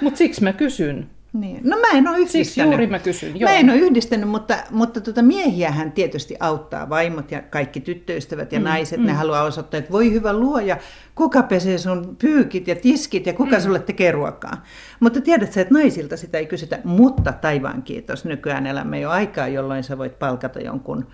Mutta 0.00 0.18
siksi 0.18 0.42
mä 0.42 0.52
kysyn. 0.52 1.10
Niin. 1.34 1.60
No 1.64 1.76
mä 1.76 1.98
en 1.98 2.08
ole 2.08 2.18
yhdistänyt. 2.18 2.46
Siksi 2.46 2.60
juuri 2.60 2.86
mä 2.86 2.98
kysyn. 2.98 3.40
Joo. 3.40 3.50
Mä 3.50 3.56
en 3.56 3.70
ole 3.70 3.78
yhdistänyt, 3.78 4.28
mutta, 4.28 4.56
mutta 4.70 5.00
tuota 5.00 5.22
miehiähän 5.22 5.92
tietysti 5.92 6.36
auttaa 6.40 6.88
vaimot 6.88 7.30
ja 7.30 7.42
kaikki 7.42 7.80
tyttöystävät 7.80 8.52
ja 8.52 8.58
mm, 8.58 8.64
naiset. 8.64 9.00
Mm. 9.00 9.06
Ne 9.06 9.12
haluaa 9.12 9.42
osoittaa, 9.42 9.78
että 9.78 9.92
voi 9.92 10.12
hyvä 10.12 10.32
luoja, 10.32 10.76
kuka 11.14 11.42
pesee 11.42 11.78
sun 11.78 12.16
pyykit 12.16 12.68
ja 12.68 12.74
tiskit 12.76 13.26
ja 13.26 13.32
kuka 13.32 13.56
mm. 13.56 13.62
sulle 13.62 13.78
tekee 13.78 14.12
ruokaa. 14.12 14.64
Mutta 15.00 15.20
tiedät 15.20 15.52
sä, 15.52 15.60
että 15.60 15.74
naisilta 15.74 16.16
sitä 16.16 16.38
ei 16.38 16.46
kysytä, 16.46 16.78
mutta 16.84 17.32
taivaan 17.32 17.82
kiitos. 17.82 18.24
Nykyään 18.24 18.66
elämme 18.66 19.00
jo 19.00 19.10
aikaa, 19.10 19.48
jolloin 19.48 19.84
sä 19.84 19.98
voit 19.98 20.18
palkata 20.18 20.60
jonkun 20.60 21.06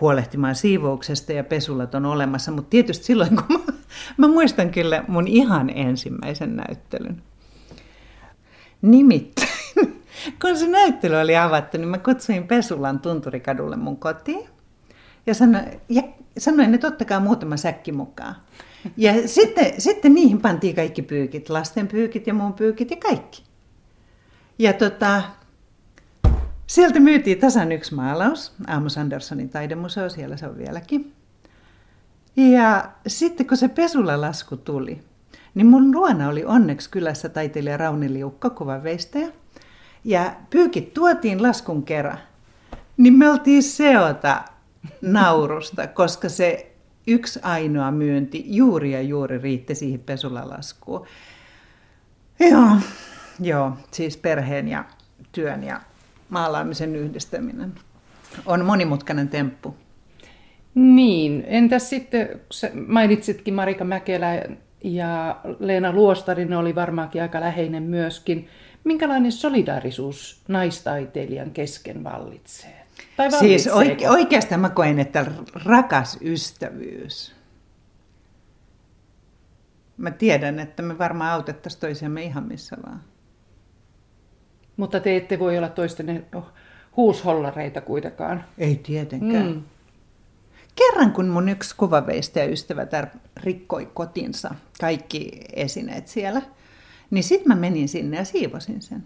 huolehtimaan 0.00 0.54
siivouksesta 0.54 1.32
ja 1.32 1.44
pesulat 1.44 1.94
on 1.94 2.06
olemassa. 2.06 2.52
Mutta 2.52 2.70
tietysti 2.70 3.04
silloin, 3.04 3.36
kun 3.36 3.60
mä, 3.66 3.72
mä 4.16 4.28
muistan 4.28 4.70
kyllä 4.70 5.04
mun 5.08 5.28
ihan 5.28 5.70
ensimmäisen 5.74 6.56
näyttelyn. 6.56 7.22
Nimittäin, 8.82 9.48
kun 10.42 10.58
se 10.58 10.68
näyttely 10.68 11.16
oli 11.16 11.36
avattu, 11.36 11.78
niin 11.78 11.88
mä 11.88 11.98
kutsuin 11.98 12.48
Pesulan 12.48 13.00
Tunturikadulle 13.00 13.76
mun 13.76 13.96
kotiin. 13.96 14.48
Ja 15.26 15.34
sanoin, 15.34 15.64
ja 15.88 16.02
sanoin 16.38 16.74
että 16.74 16.86
ottakaa 16.86 17.20
muutama 17.20 17.56
säkki 17.56 17.92
mukaan. 17.92 18.36
Ja 18.96 19.12
sitten, 19.28 19.80
sitten 19.80 20.14
niihin 20.14 20.40
pantiin 20.40 20.76
kaikki 20.76 21.02
pyykit, 21.02 21.50
lasten 21.50 21.88
pyykit 21.88 22.26
ja 22.26 22.34
mun 22.34 22.52
pyykit 22.52 22.90
ja 22.90 22.96
kaikki. 22.96 23.42
Ja 24.58 24.72
tota, 24.72 25.22
sieltä 26.66 27.00
myytiin 27.00 27.38
tasan 27.38 27.72
yksi 27.72 27.94
maalaus, 27.94 28.52
Amos 28.66 28.98
Anderssonin 28.98 29.48
taidemuseo, 29.48 30.08
siellä 30.08 30.36
se 30.36 30.46
on 30.46 30.58
vieläkin. 30.58 31.12
Ja 32.36 32.90
sitten 33.06 33.46
kun 33.46 33.56
se 33.56 33.68
pesulalasku 33.68 34.56
tuli, 34.56 35.00
niin 35.58 35.66
mun 35.66 35.92
luona 35.92 36.28
oli 36.28 36.44
onneksi 36.44 36.90
kylässä 36.90 37.28
taiteilija 37.28 37.76
Rauni 37.76 38.12
Liukka, 38.12 38.50
kuvanveistäjä. 38.50 39.28
Ja 40.04 40.32
pyykit 40.50 40.94
tuotiin 40.94 41.42
laskun 41.42 41.82
kerran. 41.82 42.18
Niin 42.96 43.14
me 43.14 43.30
oltiin 43.30 43.62
seota 43.62 44.44
naurusta, 45.02 45.86
koska 45.86 46.28
se 46.28 46.72
yksi 47.06 47.40
ainoa 47.42 47.90
myynti 47.90 48.44
juuri 48.46 48.92
ja 48.92 49.02
juuri 49.02 49.38
riitti 49.38 49.74
siihen 49.74 50.00
pesulalaskuun. 50.00 51.06
Joo, 52.40 52.76
joo, 53.40 53.72
siis 53.90 54.16
perheen 54.16 54.68
ja 54.68 54.84
työn 55.32 55.62
ja 55.64 55.80
maalaamisen 56.28 56.96
yhdistäminen 56.96 57.72
on 58.46 58.64
monimutkainen 58.64 59.28
temppu. 59.28 59.76
Niin, 60.74 61.44
entäs 61.46 61.90
sitten, 61.90 62.40
mainitsitkin 62.86 63.54
Marika 63.54 63.84
Mäkelä 63.84 64.42
ja 64.84 65.40
Leena 65.58 65.92
Luostarinen 65.92 66.58
oli 66.58 66.74
varmaankin 66.74 67.22
aika 67.22 67.40
läheinen 67.40 67.82
myöskin. 67.82 68.48
Minkälainen 68.84 69.32
solidaarisuus 69.32 70.42
naistaiteilijan 70.48 71.50
kesken 71.50 72.04
vallitsee? 72.04 72.86
Tai 73.16 73.32
siis 73.32 73.68
oike- 73.68 74.08
oikeastaan 74.08 74.60
mä 74.60 74.70
koen, 74.70 74.98
että 74.98 75.26
rakas 75.64 76.18
ystävyys. 76.22 77.34
Mä 79.96 80.10
tiedän, 80.10 80.58
että 80.58 80.82
me 80.82 80.98
varmaan 80.98 81.32
autettaisiin 81.32 81.80
toisiamme 81.80 82.22
ihan 82.22 82.48
missä 82.48 82.76
vaan. 82.86 83.00
Mutta 84.76 85.00
te 85.00 85.16
ette 85.16 85.38
voi 85.38 85.58
olla 85.58 85.68
toisten 85.68 86.26
huushollareita 86.96 87.80
kuitenkaan. 87.80 88.44
Ei 88.58 88.76
tietenkään. 88.76 89.46
Mm. 89.46 89.62
Kerran 90.78 91.12
kun 91.12 91.28
mun 91.28 91.48
yksi 91.48 91.76
kuvaveistä 91.76 92.44
ystävä 92.44 92.86
rikkoi 93.36 93.90
kotinsa, 93.94 94.54
kaikki 94.80 95.40
esineet 95.52 96.08
siellä, 96.08 96.42
niin 97.10 97.24
sitten 97.24 97.48
mä 97.48 97.54
menin 97.54 97.88
sinne 97.88 98.16
ja 98.16 98.24
siivosin 98.24 98.82
sen. 98.82 99.02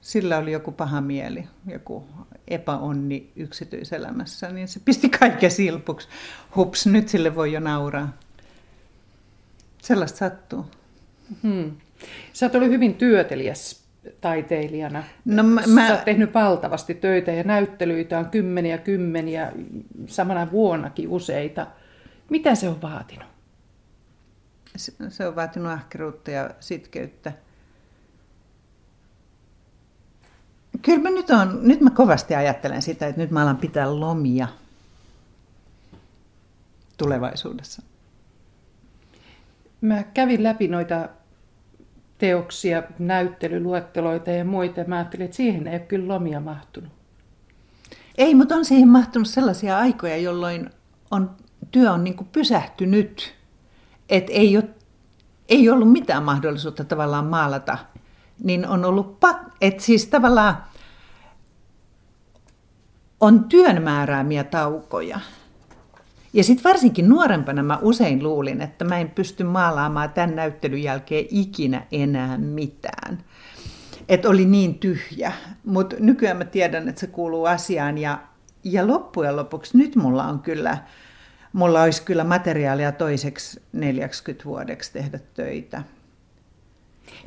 Sillä 0.00 0.38
oli 0.38 0.52
joku 0.52 0.72
paha 0.72 1.00
mieli, 1.00 1.44
joku 1.66 2.04
epäonni 2.48 3.32
yksityiselämässä, 3.36 4.48
niin 4.48 4.68
se 4.68 4.80
pisti 4.84 5.08
kaiken 5.08 5.50
silpuksi. 5.50 6.08
Hups, 6.56 6.86
nyt 6.86 7.08
sille 7.08 7.34
voi 7.34 7.52
jo 7.52 7.60
nauraa. 7.60 8.12
Sellaista 9.82 10.18
sattuu. 10.18 10.66
Hmm. 11.42 11.76
Sä 12.32 12.46
oot 12.46 12.54
ollut 12.54 12.70
hyvin 12.70 12.94
työtelijäs 12.94 13.85
taiteilijana. 14.20 15.02
No, 15.24 15.42
mä, 15.42 15.86
Sä 15.86 15.94
oot 15.94 16.04
tehnyt 16.04 16.34
valtavasti 16.34 16.94
töitä 16.94 17.32
ja 17.32 17.44
näyttelyitä 17.44 18.18
on 18.18 18.30
kymmeniä 18.30 18.78
kymmeniä, 18.78 19.52
samana 20.06 20.50
vuonnakin 20.50 21.08
useita. 21.08 21.66
Mitä 22.30 22.54
se 22.54 22.68
on 22.68 22.82
vaatinut? 22.82 23.28
Se, 24.76 24.92
se 25.08 25.26
on 25.26 25.36
vaatinut 25.36 25.72
ahkeruutta 25.72 26.30
ja 26.30 26.50
sitkeyttä. 26.60 27.32
Kyllä 30.82 31.02
mä 31.02 31.10
nyt, 31.10 31.30
on, 31.30 31.58
nyt 31.62 31.80
mä 31.80 31.90
kovasti 31.90 32.34
ajattelen 32.34 32.82
sitä, 32.82 33.06
että 33.06 33.20
nyt 33.20 33.30
mä 33.30 33.42
alan 33.42 33.56
pitää 33.56 34.00
lomia 34.00 34.48
tulevaisuudessa. 36.96 37.82
Mä 39.80 40.02
kävin 40.02 40.42
läpi 40.42 40.68
noita 40.68 41.08
teoksia, 42.18 42.82
näyttelyluetteloita 42.98 44.30
ja 44.30 44.44
muita. 44.44 44.84
Mä 44.86 44.96
ajattelin, 44.96 45.24
että 45.24 45.36
siihen 45.36 45.66
ei 45.66 45.74
ole 45.74 45.80
kyllä 45.80 46.14
lomia 46.14 46.40
mahtunut. 46.40 46.92
Ei, 48.18 48.34
mutta 48.34 48.54
on 48.54 48.64
siihen 48.64 48.88
mahtunut 48.88 49.28
sellaisia 49.28 49.78
aikoja, 49.78 50.16
jolloin 50.16 50.70
on, 51.10 51.30
työ 51.70 51.92
on 51.92 52.04
niin 52.04 52.28
pysähtynyt. 52.32 53.34
Että 54.08 54.32
ei, 54.32 54.56
ole, 54.56 54.68
ei 55.48 55.70
ollut 55.70 55.92
mitään 55.92 56.22
mahdollisuutta 56.22 56.84
tavallaan 56.84 57.26
maalata. 57.26 57.78
Niin 58.44 58.68
on 58.68 58.84
ollut, 58.84 59.20
pak- 59.20 59.56
että 59.60 59.82
siis 59.82 60.06
tavallaan 60.06 60.56
on 63.20 63.44
työn 63.44 63.82
määräämiä 63.82 64.44
taukoja. 64.44 65.20
Ja 66.36 66.44
sitten 66.44 66.64
varsinkin 66.64 67.08
nuorempana 67.08 67.62
mä 67.62 67.78
usein 67.82 68.22
luulin, 68.22 68.60
että 68.60 68.84
mä 68.84 68.98
en 68.98 69.10
pysty 69.10 69.44
maalaamaan 69.44 70.10
tämän 70.10 70.36
näyttelyn 70.36 70.82
jälkeen 70.82 71.24
ikinä 71.30 71.86
enää 71.92 72.38
mitään. 72.38 73.24
Että 74.08 74.28
oli 74.28 74.44
niin 74.44 74.78
tyhjä. 74.78 75.32
Mutta 75.64 75.96
nykyään 75.98 76.36
mä 76.36 76.44
tiedän, 76.44 76.88
että 76.88 77.00
se 77.00 77.06
kuuluu 77.06 77.44
asiaan. 77.44 77.98
Ja, 77.98 78.18
ja 78.64 78.86
loppujen 78.86 79.36
lopuksi 79.36 79.78
nyt 79.78 79.96
mulla 79.96 80.24
on 80.24 80.40
kyllä, 80.40 80.78
mulla 81.52 81.82
olisi 81.82 82.02
kyllä 82.02 82.24
materiaalia 82.24 82.92
toiseksi 82.92 83.60
40 83.72 84.44
vuodeksi 84.44 84.92
tehdä 84.92 85.20
töitä. 85.34 85.82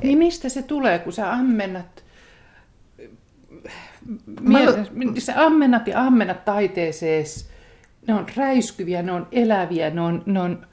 Niin 0.02 0.18
mistä 0.18 0.48
se 0.48 0.62
tulee, 0.62 0.98
kun 0.98 1.12
sä 1.12 1.32
ammennat 1.32 2.04
mielessä, 4.40 4.92
sä 5.18 5.44
ammennat 5.46 5.86
ja 5.86 6.00
ammennat 6.00 6.44
taiteeseen, 6.44 7.24
ne 8.06 8.14
on 8.14 8.26
räiskyviä, 8.36 9.02
ne 9.02 9.12
on 9.12 9.28
eläviä, 9.32 9.90
ne 9.90 10.00
on, 10.00 10.22
ne 10.26 10.40
on, 10.40 10.66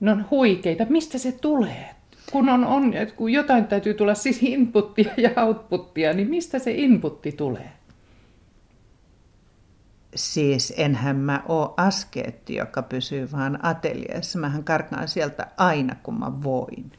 ne 0.00 0.10
on 0.10 0.26
huikeita. 0.30 0.86
Mistä 0.88 1.18
se 1.18 1.32
tulee? 1.32 1.94
Kun, 2.32 2.48
on, 2.48 2.64
on, 2.64 2.92
kun 3.16 3.32
jotain 3.32 3.66
täytyy 3.66 3.94
tulla 3.94 4.14
siis 4.14 4.42
inputtia 4.42 5.12
ja 5.16 5.44
outputtia, 5.44 6.12
niin 6.12 6.30
mistä 6.30 6.58
se 6.58 6.72
inputti 6.72 7.32
tulee? 7.32 7.72
Siis 10.14 10.72
enhän 10.76 11.16
mä 11.16 11.42
oo 11.48 11.74
askeetti, 11.76 12.54
joka 12.54 12.82
pysyy 12.82 13.32
vaan 13.32 13.64
ateljeessa. 13.64 14.38
Mähän 14.38 14.64
karkaan 14.64 15.08
sieltä 15.08 15.46
aina, 15.56 15.96
kun 16.02 16.18
mä 16.18 16.42
voin. 16.42 16.92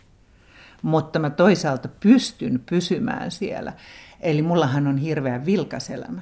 Mutta 0.81 1.19
mä 1.19 1.29
toisaalta 1.29 1.89
pystyn 1.99 2.62
pysymään 2.69 3.31
siellä. 3.31 3.73
Eli 4.19 4.41
mullahan 4.41 4.88
on 4.88 4.97
hirveän 4.97 5.45
vilkas 5.45 5.89
elämä. 5.89 6.21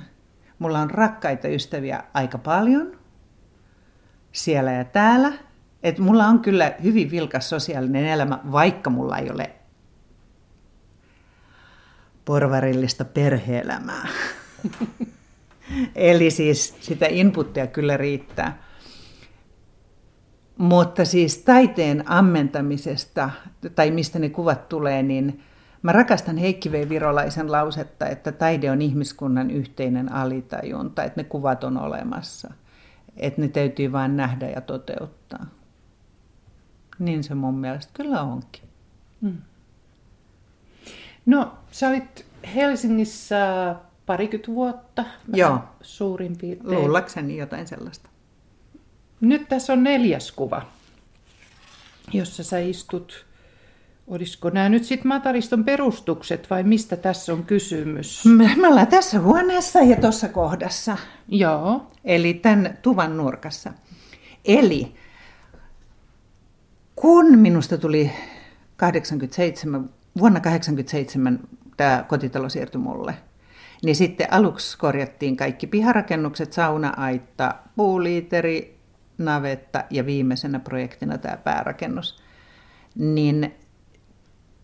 Mulla 0.60 0.80
on 0.80 0.92
rakkaita 0.92 1.48
ystäviä 1.48 2.04
aika 2.14 2.38
paljon 2.38 3.01
siellä 4.32 4.72
ja 4.72 4.84
täällä. 4.84 5.34
Et 5.84 6.00
mulla 6.00 6.26
on 6.26 6.40
kyllä 6.40 6.74
hyvin 6.84 7.12
vilkas 7.12 7.50
sosiaalinen 7.50 8.06
elämä, 8.06 8.40
vaikka 8.52 8.90
mulla 8.90 9.18
ei 9.18 9.32
ole 9.32 9.52
porvarillista 12.26 13.06
perheelämää. 13.06 14.08
Eli 15.96 16.32
siis 16.32 16.78
sitä 16.82 17.06
inputtia 17.06 17.68
kyllä 17.68 17.98
riittää. 17.98 18.64
Mutta 20.58 21.06
siis 21.06 21.38
taiteen 21.38 22.04
ammentamisesta, 22.12 23.30
tai 23.76 23.92
mistä 23.92 24.20
ne 24.20 24.30
kuvat 24.30 24.70
tulee, 24.70 25.04
niin 25.04 25.44
Mä 25.82 25.92
rakastan 25.92 26.38
Heikki 26.38 26.72
V. 26.72 26.90
Virolaisen 26.90 27.52
lausetta, 27.52 28.08
että 28.08 28.32
taide 28.32 28.72
on 28.72 28.82
ihmiskunnan 28.82 29.52
yhteinen 29.52 30.12
alitajunta, 30.12 31.04
että 31.04 31.22
ne 31.22 31.24
kuvat 31.24 31.64
on 31.64 31.78
olemassa. 31.78 32.54
Että 33.18 33.42
ne 33.42 33.48
täytyy 33.48 33.92
vain 33.92 34.18
nähdä 34.18 34.50
ja 34.50 34.62
toteuttaa. 34.62 35.46
Niin 37.00 37.24
se 37.24 37.36
mun 37.36 37.58
mielestä 37.58 37.92
kyllä 37.94 38.22
onkin. 38.22 38.64
Mm. 39.22 39.38
No, 41.26 41.58
sä 41.72 41.90
olit 41.90 42.26
Helsingissä 42.56 43.76
parikymmentä 44.06 44.52
vuotta. 44.52 45.06
Joo. 45.34 45.60
Suurin 45.82 46.38
piirtein. 46.38 46.80
Luullakseni 46.80 47.38
jotain 47.38 47.68
sellaista. 47.68 48.10
Nyt 49.22 49.50
tässä 49.50 49.74
on 49.74 49.84
neljäs 49.84 50.32
kuva, 50.32 50.62
jossa 52.14 52.44
sä 52.44 52.60
istut 52.60 53.26
Olisiko 54.08 54.50
nämä 54.50 54.70
nyt 54.70 54.84
sitten 54.84 55.08
Matariston 55.08 55.64
perustukset 55.64 56.50
vai 56.50 56.64
mistä 56.64 56.96
tässä 56.96 57.34
on 57.34 57.44
kysymys? 57.44 58.26
Me, 58.26 58.56
me 58.56 58.68
ollaan 58.68 58.88
tässä 58.88 59.20
huoneessa 59.20 59.80
ja 59.80 59.96
tuossa 59.96 60.30
kohdassa. 60.30 60.98
Joo. 61.28 61.88
Eli 62.06 62.34
tämän 62.34 62.78
tuvan 62.82 63.18
nurkassa. 63.18 63.74
Eli 64.46 64.96
kun 66.96 67.38
minusta 67.38 67.78
tuli 67.78 68.12
87, 68.78 69.90
vuonna 70.18 70.40
87 70.40 71.40
tämä 71.78 72.06
kotitalo 72.08 72.50
siirtyi 72.50 72.82
mulle, 72.82 73.14
niin 73.84 73.96
sitten 73.96 74.34
aluksi 74.34 74.78
korjattiin 74.78 75.38
kaikki 75.38 75.68
piharakennukset, 75.68 76.54
sauna-aitta, 76.54 77.56
puuliiteri, 77.76 78.80
navetta 79.18 79.84
ja 79.90 80.06
viimeisenä 80.06 80.60
projektina 80.60 81.18
tämä 81.18 81.38
päärakennus. 81.38 82.24
Niin 82.96 83.56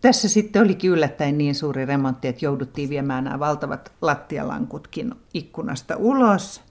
tässä 0.00 0.28
sitten 0.28 0.62
olikin 0.62 0.90
yllättäen 0.90 1.38
niin 1.38 1.54
suuri 1.54 1.86
remontti, 1.86 2.28
että 2.28 2.44
jouduttiin 2.44 2.88
viemään 2.88 3.24
nämä 3.24 3.38
valtavat 3.38 3.92
lattialankutkin 4.02 5.14
ikkunasta 5.34 5.96
ulos, 5.96 6.62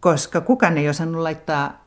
koska 0.00 0.40
kukaan 0.40 0.78
ei 0.78 0.88
osannut 0.88 1.22
laittaa 1.22 1.86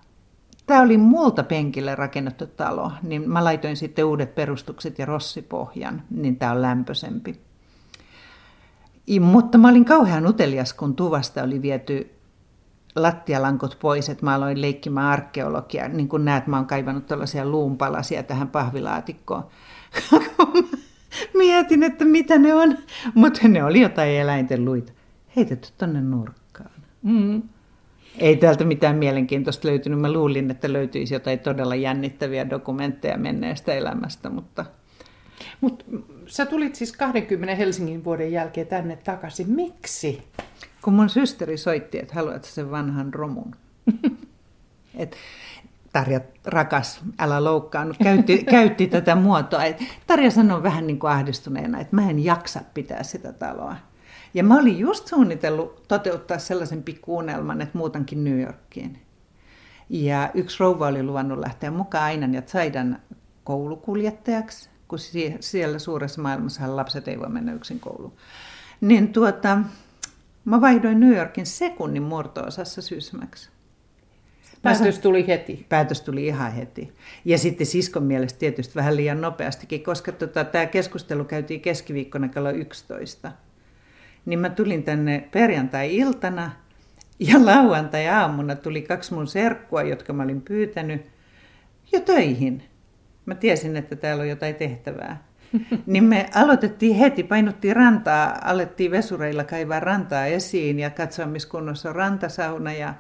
Tämä 0.70 0.82
oli 0.82 0.98
multa 0.98 1.44
penkille 1.44 1.96
rakennettu 1.96 2.48
talo, 2.48 2.92
niin 3.04 3.30
mä 3.30 3.44
laitoin 3.44 3.78
sitten 3.78 4.06
uudet 4.06 4.36
perustukset 4.36 5.00
ja 5.00 5.06
rossipohjan, 5.06 6.02
niin 6.10 6.36
tämä 6.36 6.52
on 6.52 6.62
lämpöisempi. 6.62 7.42
Mutta 9.20 9.58
mä 9.58 9.70
olin 9.70 9.86
kauhean 9.86 10.28
utelias, 10.28 10.74
kun 10.74 10.96
tuvasta 10.96 11.44
oli 11.44 11.62
viety 11.62 12.16
lattialankut 12.96 13.78
pois, 13.82 14.10
että 14.10 14.26
mä 14.26 14.36
aloin 14.36 14.62
leikkimään 14.62 15.08
arkeologia. 15.08 15.88
Niin 15.88 16.10
kuin 16.10 16.26
näet, 16.26 16.48
mä 16.48 16.58
oon 16.58 16.68
kaivannut 16.68 17.06
tällaisia 17.06 17.46
luunpalasia 17.46 18.24
tähän 18.24 18.48
pahvilaatikkoon. 18.48 19.48
Mietin, 21.38 21.84
että 21.84 22.06
mitä 22.06 22.38
ne 22.38 22.54
on. 22.54 22.78
Mutta 23.14 23.48
ne 23.48 23.64
oli 23.64 23.82
jotain 23.82 24.12
eläinten 24.12 24.66
luita. 24.66 24.92
Heitetty 25.36 25.70
tonne 25.78 26.02
nurkkaan. 26.02 26.72
Mm. 27.04 27.42
Ei 28.18 28.36
täältä 28.36 28.64
mitään 28.64 28.96
mielenkiintoista 28.96 29.68
löytynyt. 29.68 30.00
Mä 30.00 30.14
luulin, 30.14 30.52
että 30.52 30.74
löytyisi 30.74 31.14
jotain 31.14 31.40
todella 31.40 31.76
jännittäviä 31.76 32.50
dokumentteja 32.50 33.18
menneestä 33.18 33.74
elämästä, 33.74 34.30
mutta... 34.30 34.66
Mutta 35.62 35.86
sä 36.26 36.46
tulit 36.46 36.76
siis 36.76 36.92
20 36.92 37.56
Helsingin 37.56 38.04
vuoden 38.04 38.32
jälkeen 38.32 38.68
tänne 38.68 38.96
takaisin. 38.96 39.52
Miksi? 39.52 40.24
Kun 40.82 40.94
mun 40.94 41.10
systeri 41.10 41.58
soitti, 41.58 42.00
että 42.00 42.16
haluat 42.16 42.44
sen 42.44 42.72
vanhan 42.72 43.14
romun. 43.14 43.56
Et 44.96 45.16
Tarja 45.94 46.20
rakas, 46.46 47.02
älä 47.20 47.44
loukkaannut, 47.44 47.98
käytti, 48.04 48.44
käytti 48.52 48.88
tätä 48.88 49.16
muotoa. 49.16 49.62
Tarja 50.08 50.32
sanoi 50.32 50.64
vähän 50.64 50.88
niin 50.88 51.00
kuin 51.00 51.12
ahdistuneena, 51.12 51.80
että 51.80 51.96
mä 51.96 52.10
en 52.10 52.24
jaksa 52.24 52.62
pitää 52.74 53.04
sitä 53.04 53.34
taloa. 53.34 53.76
Ja 54.34 54.44
mä 54.44 54.60
olin 54.60 54.80
just 54.80 55.08
suunnitellut 55.08 55.88
toteuttaa 55.88 56.38
sellaisen 56.40 56.84
pikkuunelman, 56.84 57.62
että 57.62 57.78
muutankin 57.78 58.24
New 58.24 58.40
Yorkiin. 58.40 59.02
Ja 59.90 60.32
yksi 60.34 60.58
rouva 60.60 60.88
oli 60.88 61.04
luvannut 61.04 61.40
lähteä 61.40 61.72
mukaan 61.72 62.04
Ainan 62.04 62.34
ja 62.34 62.42
Zaidan 62.42 63.00
koulukuljettajaksi, 63.44 64.70
kun 64.88 65.00
siellä 65.40 65.80
suuressa 65.80 66.22
maailmassa 66.22 66.76
lapset 66.76 67.08
ei 67.08 67.20
voi 67.20 67.30
mennä 67.30 67.54
yksin 67.54 67.80
kouluun. 67.80 68.14
Niin 68.82 69.14
tuota, 69.14 69.58
mä 70.46 70.62
vaihdoin 70.62 71.00
New 71.00 71.16
Yorkin 71.16 71.46
sekunnin 71.46 72.04
murto-osassa 72.04 72.82
Sysmäksi. 72.82 73.50
Päätös 74.62 75.00
tuli 75.00 75.28
heti. 75.28 75.66
Päätös 75.70 76.02
tuli 76.02 76.26
ihan 76.26 76.52
heti. 76.52 76.94
Ja 77.26 77.38
sitten 77.38 77.68
siskon 77.68 78.04
mielestä 78.04 78.40
tietysti 78.40 78.76
vähän 78.76 78.96
liian 78.96 79.22
nopeastikin, 79.22 79.84
koska 79.84 80.12
tota, 80.12 80.44
tämä 80.44 80.66
keskustelu 80.66 81.24
käytiin 81.24 81.62
keskiviikkona 81.62 82.28
kello 82.28 82.50
11. 82.50 83.32
Niin 84.26 84.40
mä 84.40 84.50
tulin 84.50 84.84
tänne 84.84 85.28
perjantai-iltana 85.32 86.52
ja 87.20 87.46
lauantai-aamuna 87.46 88.56
tuli 88.56 88.82
kaksi 88.82 89.14
mun 89.14 89.28
serkkua, 89.28 89.84
jotka 89.84 90.14
mä 90.14 90.24
olin 90.24 90.42
pyytänyt 90.42 91.02
jo 91.92 92.00
töihin. 92.00 92.64
Mä 93.26 93.36
tiesin, 93.36 93.78
että 93.78 93.96
täällä 93.96 94.22
on 94.22 94.30
jotain 94.30 94.56
tehtävää. 94.56 95.24
niin 95.86 96.04
me 96.04 96.30
aloitettiin 96.36 96.96
heti, 96.96 97.24
painuttiin 97.24 97.76
rantaa, 97.76 98.40
alettiin 98.44 98.92
vesureilla 98.92 99.44
kaivaa 99.44 99.80
rantaa 99.80 100.26
esiin 100.26 100.80
ja 100.80 100.90
katsoa, 100.90 101.26
missä 101.26 101.50
kunnossa 101.50 101.90
on 101.90 101.96
rantasauna 101.96 102.74
ja 102.74 102.94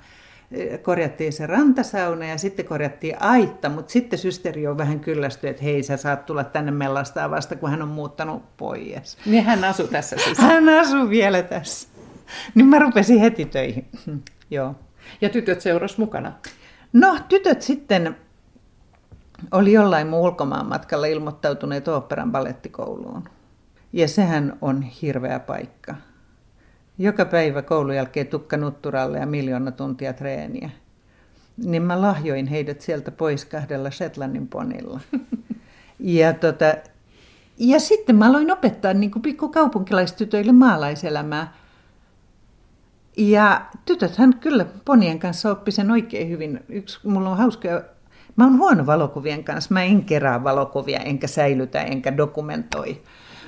korjattiin 0.81 1.33
se 1.33 1.47
rantasauna 1.47 2.25
ja 2.25 2.37
sitten 2.37 2.65
korjattiin 2.65 3.21
aitta, 3.21 3.69
mutta 3.69 3.91
sitten 3.91 4.19
systeri 4.19 4.67
on 4.67 4.77
vähän 4.77 4.99
kyllästy, 4.99 5.47
että 5.47 5.63
hei 5.63 5.83
sä 5.83 5.97
saat 5.97 6.25
tulla 6.25 6.43
tänne 6.43 6.71
mellastaa 6.71 7.31
vasta, 7.31 7.55
kun 7.55 7.69
hän 7.69 7.81
on 7.81 7.87
muuttanut 7.87 8.57
pois. 8.57 9.17
Niin 9.25 9.43
hän 9.43 9.63
asuu 9.63 9.87
tässä 9.87 10.15
siis? 10.23 10.37
Hän 10.37 10.69
asuu 10.69 11.09
vielä 11.09 11.43
tässä. 11.43 11.87
Niin 12.55 12.65
mä 12.65 12.79
rupesin 12.79 13.19
heti 13.19 13.45
töihin. 13.45 13.85
Joo. 14.51 14.75
Ja 15.21 15.29
tytöt 15.29 15.61
seuras 15.61 15.97
mukana? 15.97 16.33
No 16.93 17.17
tytöt 17.29 17.61
sitten 17.61 18.15
oli 19.51 19.73
jollain 19.73 20.07
muu 20.07 20.23
ulkomaan 20.23 20.65
matkalla 20.65 21.05
ilmoittautuneet 21.05 21.87
oopperan 21.87 22.31
balettikouluun. 22.31 23.23
Ja 23.93 24.07
sehän 24.07 24.57
on 24.61 24.81
hirveä 24.81 25.39
paikka. 25.39 25.95
Joka 26.99 27.25
päivä 27.25 27.61
koulun 27.61 27.95
jälkeen 27.95 28.27
tukka 28.27 28.57
nutturalle 28.57 29.19
ja 29.19 29.25
miljoona 29.25 29.71
tuntia 29.71 30.13
treeniä. 30.13 30.69
Niin 31.57 31.81
mä 31.81 32.01
lahjoin 32.01 32.47
heidät 32.47 32.81
sieltä 32.81 33.11
pois 33.11 33.45
kahdella 33.45 33.91
Shetlandin 33.91 34.47
ponilla. 34.47 34.99
Ja, 36.01 36.33
tota, 36.33 36.65
ja 37.57 37.79
sitten 37.79 38.15
mä 38.15 38.27
aloin 38.27 38.51
opettaa 38.51 38.93
niin 38.93 39.11
kuin 39.11 39.21
pikkukaupunkilaistytöille 39.21 40.51
maalaiselämää. 40.51 41.53
Ja 43.17 43.65
tytöthän 43.85 44.33
kyllä 44.39 44.65
ponien 44.85 45.19
kanssa 45.19 45.51
oppi 45.51 45.71
sen 45.71 45.91
oikein 45.91 46.29
hyvin. 46.29 46.59
Yksi, 46.69 47.07
mulla 47.07 47.29
on 47.29 47.37
hauska, 47.37 47.67
mä 48.35 48.43
oon 48.43 48.57
huono 48.57 48.85
valokuvien 48.85 49.43
kanssa. 49.43 49.73
Mä 49.73 49.83
en 49.83 50.05
kerää 50.05 50.43
valokuvia, 50.43 50.99
enkä 50.99 51.27
säilytä, 51.27 51.81
enkä 51.81 52.17
dokumentoi. 52.17 53.01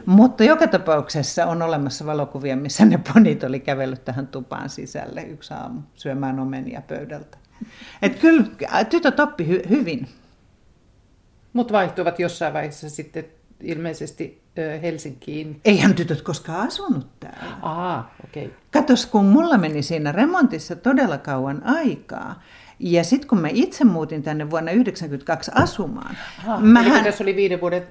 Mutta 0.06 0.44
joka 0.44 0.68
tapauksessa 0.68 1.46
on 1.46 1.62
olemassa 1.62 2.06
valokuvia, 2.06 2.56
missä 2.56 2.86
ne 2.86 3.00
ponit 3.14 3.44
oli 3.44 3.60
kävellyt 3.60 4.06
tähän 4.06 4.28
tupaan 4.28 4.70
sisälle 4.70 5.22
yksi 5.22 5.54
aamu 5.54 5.82
syömään 5.94 6.40
omenia 6.40 6.82
pöydältä. 6.82 7.38
Et 8.02 8.20
kyllä 8.20 8.46
tytöt 8.90 9.20
oppi 9.20 9.44
hy- 9.44 9.70
hyvin. 9.70 10.08
Mutta 11.54 11.74
vaihtuvat 11.74 12.20
jossain 12.20 12.54
vaiheessa 12.54 12.90
sitten 12.90 13.26
ilmeisesti 13.62 14.42
Helsinkiin. 14.82 15.62
Eihän 15.66 15.96
tytöt 15.96 16.22
koskaan 16.22 16.68
asunut 16.68 17.20
täällä. 17.20 17.58
Aa, 17.62 18.16
okei. 18.24 18.46
Okay. 18.46 18.58
Katos, 18.72 19.06
kun 19.06 19.26
mulla 19.26 19.58
meni 19.58 19.82
siinä 19.82 20.12
remontissa 20.12 20.76
todella 20.76 21.18
kauan 21.18 21.64
aikaa. 21.66 22.42
Ja 22.80 23.04
sitten 23.04 23.30
kun 23.30 23.42
mä 23.42 23.48
itse 23.52 23.84
muutin 23.84 24.24
tänne 24.24 24.50
vuonna 24.50 24.72
1992 24.72 25.52
asumaan. 25.56 26.18
Aha, 26.40 26.60
mähän... 26.60 27.04
tässä 27.04 27.24
oli 27.24 27.36
viiden 27.36 27.62
vuoden 27.62 27.88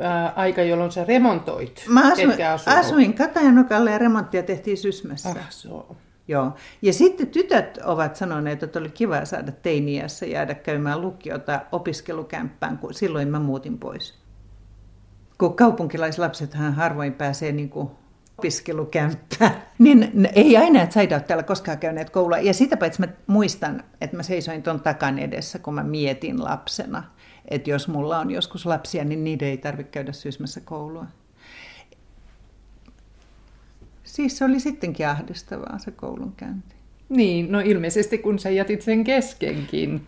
ää, 0.00 0.32
aika, 0.36 0.62
jolloin 0.62 0.92
sä 0.92 1.04
remontoit. 1.04 1.84
Mä 1.88 2.12
asuin, 2.12 2.36
asuin 2.66 3.14
Katajanokalla 3.14 3.90
ja 3.90 3.98
remonttia 3.98 4.42
tehtiin 4.42 4.76
Sysmässä. 4.76 5.28
Ah, 5.28 5.50
so. 5.50 5.96
Joo. 6.28 6.52
Ja 6.82 6.92
sitten 6.92 7.26
tytöt 7.26 7.78
ovat 7.84 8.16
sanoneet, 8.16 8.62
että 8.62 8.78
oli 8.78 8.88
kiva 8.88 9.24
saada 9.24 9.52
teiniässä 9.52 10.26
jäädä 10.26 10.54
käymään 10.54 11.00
lukiota 11.00 11.60
opiskelukämppään, 11.72 12.78
kun 12.78 12.94
silloin 12.94 13.28
mä 13.28 13.38
muutin 13.38 13.78
pois. 13.78 14.14
Kun 15.38 15.56
kaupunkilaislapsethan 15.56 16.74
harvoin 16.74 17.12
pääsee 17.12 17.52
niin 17.52 17.68
kuin 17.68 17.90
opiskelukämppään, 18.38 19.62
niin 19.78 20.28
ei 20.34 20.56
aina, 20.56 20.82
että 20.82 20.94
saida 20.94 21.20
täällä 21.20 21.42
koskaan 21.42 21.78
käyneet 21.78 22.10
koulua. 22.10 22.38
Ja 22.38 22.54
sitä 22.54 22.76
paitsi 22.76 23.00
mä 23.00 23.08
muistan, 23.26 23.84
että 24.00 24.16
mä 24.16 24.22
seisoin 24.22 24.62
ton 24.62 24.80
takan 24.80 25.18
edessä, 25.18 25.58
kun 25.58 25.74
mä 25.74 25.82
mietin 25.82 26.44
lapsena, 26.44 27.02
että 27.48 27.70
jos 27.70 27.88
mulla 27.88 28.18
on 28.18 28.30
joskus 28.30 28.66
lapsia, 28.66 29.04
niin 29.04 29.24
niiden 29.24 29.48
ei 29.48 29.58
tarvitse 29.58 29.90
käydä 29.90 30.12
syysmässä 30.12 30.60
koulua. 30.60 31.06
Siis 34.04 34.38
se 34.38 34.44
oli 34.44 34.60
sittenkin 34.60 35.08
ahdistavaa 35.08 35.78
se 35.78 35.90
koulunkäynti. 35.90 36.76
Niin, 37.08 37.52
no 37.52 37.60
ilmeisesti 37.60 38.18
kun 38.18 38.38
sä 38.38 38.50
jätit 38.50 38.82
sen 38.82 39.04
keskenkin. 39.04 40.06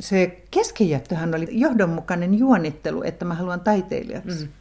Se 0.00 0.42
keskenjättöhän 0.50 1.34
oli 1.34 1.48
johdonmukainen 1.50 2.38
juonittelu, 2.38 3.02
että 3.02 3.24
mä 3.24 3.34
haluan 3.34 3.60
taiteilijaksi. 3.60 4.44
Mm. 4.44 4.52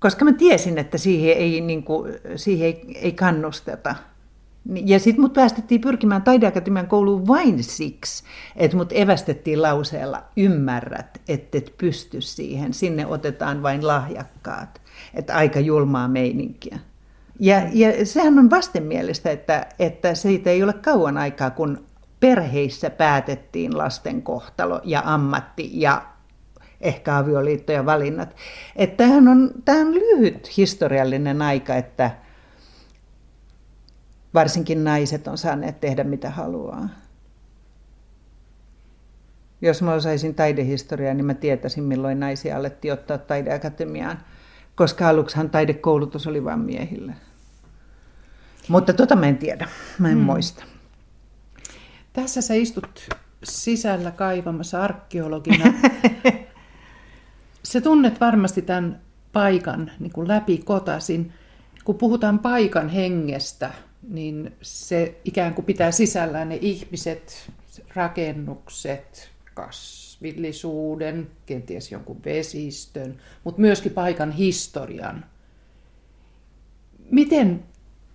Koska 0.00 0.24
mä 0.24 0.32
tiesin, 0.32 0.78
että 0.78 0.98
siihen 0.98 1.36
ei, 1.36 1.60
niin 1.60 1.82
kuin, 1.82 2.12
siihen 2.36 2.66
ei, 2.66 2.84
ei 2.94 3.12
kannusteta. 3.12 3.94
Ja 4.84 4.98
sitten 4.98 5.20
mut 5.20 5.32
päästettiin 5.32 5.80
pyrkimään 5.80 6.22
taideakatemian 6.22 6.86
kouluun 6.86 7.26
vain 7.26 7.64
siksi, 7.64 8.24
että 8.56 8.76
mut 8.76 8.92
evästettiin 8.92 9.62
lauseella, 9.62 10.22
ymmärrät, 10.36 11.20
et 11.28 11.74
pysty 11.78 12.20
siihen, 12.20 12.74
sinne 12.74 13.06
otetaan 13.06 13.62
vain 13.62 13.86
lahjakkaat. 13.86 14.80
Että 15.14 15.36
aika 15.36 15.60
julmaa 15.60 16.08
meininkiä. 16.08 16.78
Ja, 17.40 17.62
ja 17.72 18.06
sehän 18.06 18.38
on 18.38 18.50
vastenmielistä, 18.50 19.30
että, 19.30 19.66
että 19.78 20.14
siitä 20.14 20.50
ei 20.50 20.62
ole 20.62 20.72
kauan 20.72 21.18
aikaa, 21.18 21.50
kun 21.50 21.84
perheissä 22.20 22.90
päätettiin 22.90 23.78
lasten 23.78 24.22
kohtalo 24.22 24.80
ja 24.84 25.02
ammatti 25.04 25.70
ja 25.72 26.02
ehkä 26.80 27.16
avioliitto 27.16 27.72
ja 27.72 27.86
valinnat. 27.86 28.36
Että 28.76 28.96
tämähän 28.96 29.28
on, 29.28 29.50
tämä 29.64 29.80
on 29.80 29.94
lyhyt 29.94 30.56
historiallinen 30.56 31.42
aika, 31.42 31.74
että 31.74 32.10
varsinkin 34.34 34.84
naiset 34.84 35.28
on 35.28 35.38
saaneet 35.38 35.80
tehdä 35.80 36.04
mitä 36.04 36.30
haluaa. 36.30 36.88
Jos 39.60 39.82
mä 39.82 39.92
osaisin 39.92 40.34
taidehistoriaa, 40.34 41.14
niin 41.14 41.26
mä 41.26 41.34
tietäisin, 41.34 41.84
milloin 41.84 42.20
naisia 42.20 42.56
alettiin 42.56 42.92
ottaa 42.92 43.18
taideakatemiaan, 43.18 44.18
koska 44.74 45.08
aluksihan 45.08 45.50
taidekoulutus 45.50 46.26
oli 46.26 46.44
vain 46.44 46.60
miehille. 46.60 47.12
Mutta 48.68 48.92
tota 48.92 49.16
mä 49.16 49.26
en 49.26 49.38
tiedä, 49.38 49.68
mä 49.98 50.08
en 50.08 50.14
hmm. 50.14 50.24
muista. 50.24 50.64
Tässä 52.12 52.40
sä 52.40 52.54
istut 52.54 53.08
sisällä 53.44 54.10
kaivamassa 54.10 54.84
arkeologina. 54.84 55.64
Sä 57.66 57.80
tunnet 57.80 58.20
varmasti 58.20 58.62
tämän 58.62 59.00
paikan 59.32 59.90
niin 59.98 60.12
kuin 60.12 60.28
läpi 60.28 60.58
kotasin. 60.58 61.32
Kun 61.84 61.94
puhutaan 61.94 62.38
paikan 62.38 62.88
hengestä, 62.88 63.72
niin 64.08 64.52
se 64.62 65.20
ikään 65.24 65.54
kuin 65.54 65.64
pitää 65.64 65.90
sisällään 65.90 66.48
ne 66.48 66.58
ihmiset, 66.60 67.50
rakennukset, 67.94 69.30
kasvillisuuden, 69.54 71.30
kenties 71.46 71.92
jonkun 71.92 72.24
vesistön, 72.24 73.16
mutta 73.44 73.60
myöskin 73.60 73.92
paikan 73.92 74.32
historian. 74.32 75.24
Miten 77.10 77.64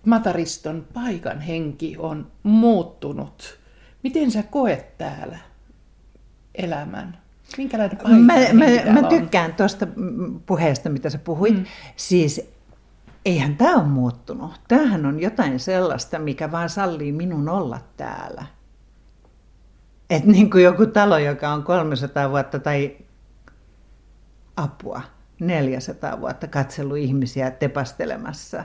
Matariston 0.06 0.86
paikan 0.94 1.40
henki 1.40 1.96
on 1.98 2.32
muuttunut? 2.42 3.58
Miten 4.02 4.30
sä 4.30 4.42
koet 4.42 4.98
täällä 4.98 5.38
elämän? 6.54 7.21
Minkälainen 7.56 7.98
mä, 8.26 8.34
mä, 8.52 9.00
mä 9.00 9.08
tykkään 9.08 9.54
tuosta 9.54 9.86
puheesta, 10.46 10.90
mitä 10.90 11.10
sä 11.10 11.18
puhuit. 11.18 11.54
Mm. 11.54 11.64
Siis 11.96 12.52
eihän 13.24 13.56
tämä 13.56 13.74
ole 13.74 13.84
muuttunut. 13.84 14.60
Tämähän 14.68 15.06
on 15.06 15.20
jotain 15.20 15.60
sellaista, 15.60 16.18
mikä 16.18 16.52
vaan 16.52 16.68
sallii 16.68 17.12
minun 17.12 17.48
olla 17.48 17.80
täällä. 17.96 18.46
Että 20.10 20.30
niin 20.30 20.50
kuin 20.50 20.64
joku 20.64 20.86
talo, 20.86 21.18
joka 21.18 21.48
on 21.48 21.62
300 21.62 22.30
vuotta 22.30 22.58
tai 22.58 22.96
apua, 24.56 25.02
400 25.40 26.20
vuotta 26.20 26.46
katsellut 26.46 26.96
ihmisiä 26.96 27.50
tepastelemassa, 27.50 28.64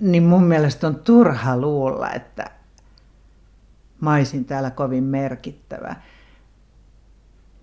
niin 0.00 0.22
mun 0.22 0.44
mielestä 0.44 0.86
on 0.86 0.96
turha 0.96 1.56
luulla, 1.56 2.10
että 2.10 2.44
mä 4.00 4.14
olisin 4.14 4.44
täällä 4.44 4.70
kovin 4.70 5.04
merkittävä 5.04 5.96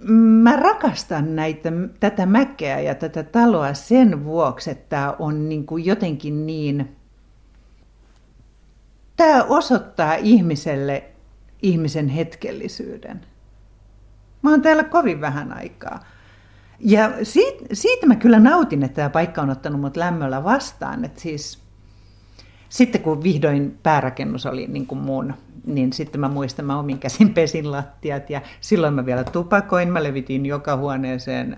mä 0.09 0.55
rakastan 0.55 1.35
näitä, 1.35 1.71
tätä 1.99 2.25
mäkeä 2.25 2.79
ja 2.79 2.95
tätä 2.95 3.23
taloa 3.23 3.73
sen 3.73 4.25
vuoksi, 4.25 4.71
että 4.71 4.89
tämä 4.89 5.15
on 5.19 5.49
niin 5.49 5.65
kuin 5.65 5.85
jotenkin 5.85 6.45
niin... 6.45 6.95
Tämä 9.17 9.43
osoittaa 9.43 10.15
ihmiselle 10.15 11.03
ihmisen 11.61 12.07
hetkellisyyden. 12.07 13.21
Mä 14.41 14.49
oon 14.49 14.61
täällä 14.61 14.83
kovin 14.83 15.21
vähän 15.21 15.53
aikaa. 15.53 15.99
Ja 16.79 17.11
siitä, 17.23 17.65
siitä 17.73 18.07
mä 18.07 18.15
kyllä 18.15 18.39
nautin, 18.39 18.83
että 18.83 18.95
tämä 18.95 19.09
paikka 19.09 19.41
on 19.41 19.49
ottanut 19.49 19.81
mut 19.81 19.97
lämmöllä 19.97 20.43
vastaan. 20.43 21.05
Että 21.05 21.21
siis, 21.21 21.59
sitten 22.69 23.01
kun 23.01 23.23
vihdoin 23.23 23.79
päärakennus 23.83 24.45
oli 24.45 24.67
niin 24.67 24.87
kuin 24.87 25.01
mun 25.01 25.33
niin 25.65 25.93
sitten 25.93 26.21
mä 26.21 26.29
muistan, 26.29 26.65
mä 26.65 26.79
omin 26.79 26.99
käsin 26.99 27.33
pesin 27.37 27.71
lattiat 27.71 28.29
ja 28.29 28.41
silloin 28.61 28.93
mä 28.93 29.05
vielä 29.05 29.23
tupakoin, 29.23 29.89
mä 29.89 30.03
levitin 30.03 30.45
joka 30.45 30.77
huoneeseen 30.77 31.57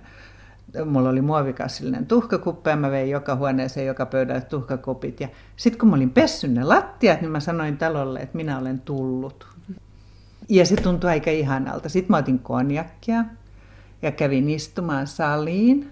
mulla 0.86 1.10
oli 1.10 1.22
muovikassillinen 1.22 2.06
tuhkakuppi 2.06 2.70
ja 2.70 2.76
mä 2.76 2.92
vein 2.92 3.10
joka 3.10 3.36
huoneeseen, 3.36 3.88
joka 3.88 4.06
pöydälle 4.06 4.42
tuhkakupit. 4.42 5.20
Ja 5.20 5.28
sitten 5.56 5.80
kun 5.80 5.90
mä 5.90 5.96
olin 5.96 6.10
pessyn 6.10 6.54
ne 6.54 6.64
lattiat, 6.64 7.22
niin 7.22 7.32
mä 7.32 7.40
sanoin 7.40 7.78
talolle, 7.78 8.20
että 8.20 8.38
minä 8.38 8.60
olen 8.60 8.82
tullut. 8.82 9.48
Ja 10.50 10.66
se 10.66 10.76
tuntui 10.76 11.10
aika 11.10 11.32
ihanalta. 11.32 11.90
Sitten 11.90 12.12
mä 12.12 12.18
otin 12.18 12.40
konjakkia 12.40 13.26
ja 14.02 14.12
kävin 14.12 14.50
istumaan 14.50 15.08
saliin. 15.08 15.92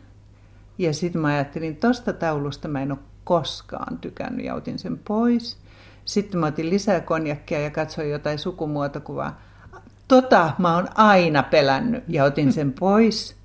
Ja 0.78 0.94
sitten 0.94 1.22
mä 1.22 1.28
ajattelin, 1.28 1.76
tosta 1.76 2.14
taulusta 2.14 2.68
mä 2.68 2.82
en 2.82 2.92
ole 2.92 3.00
koskaan 3.24 3.98
tykännyt 3.98 4.46
ja 4.46 4.56
otin 4.56 4.80
sen 4.80 4.98
pois. 4.98 5.58
Sitten 6.06 6.40
mä 6.40 6.46
otin 6.46 6.70
lisää 6.70 7.00
konjakkia 7.00 7.60
ja 7.60 7.70
katsoin 7.70 8.10
jotain 8.10 8.40
sukumuotokuvaa. 8.40 9.42
Tota 10.08 10.54
mä 10.58 10.76
oon 10.76 10.88
aina 10.96 11.44
pelännyt 11.44 12.04
ja 12.08 12.24
otin 12.24 12.54
sen 12.54 12.74
pois. 12.74 13.36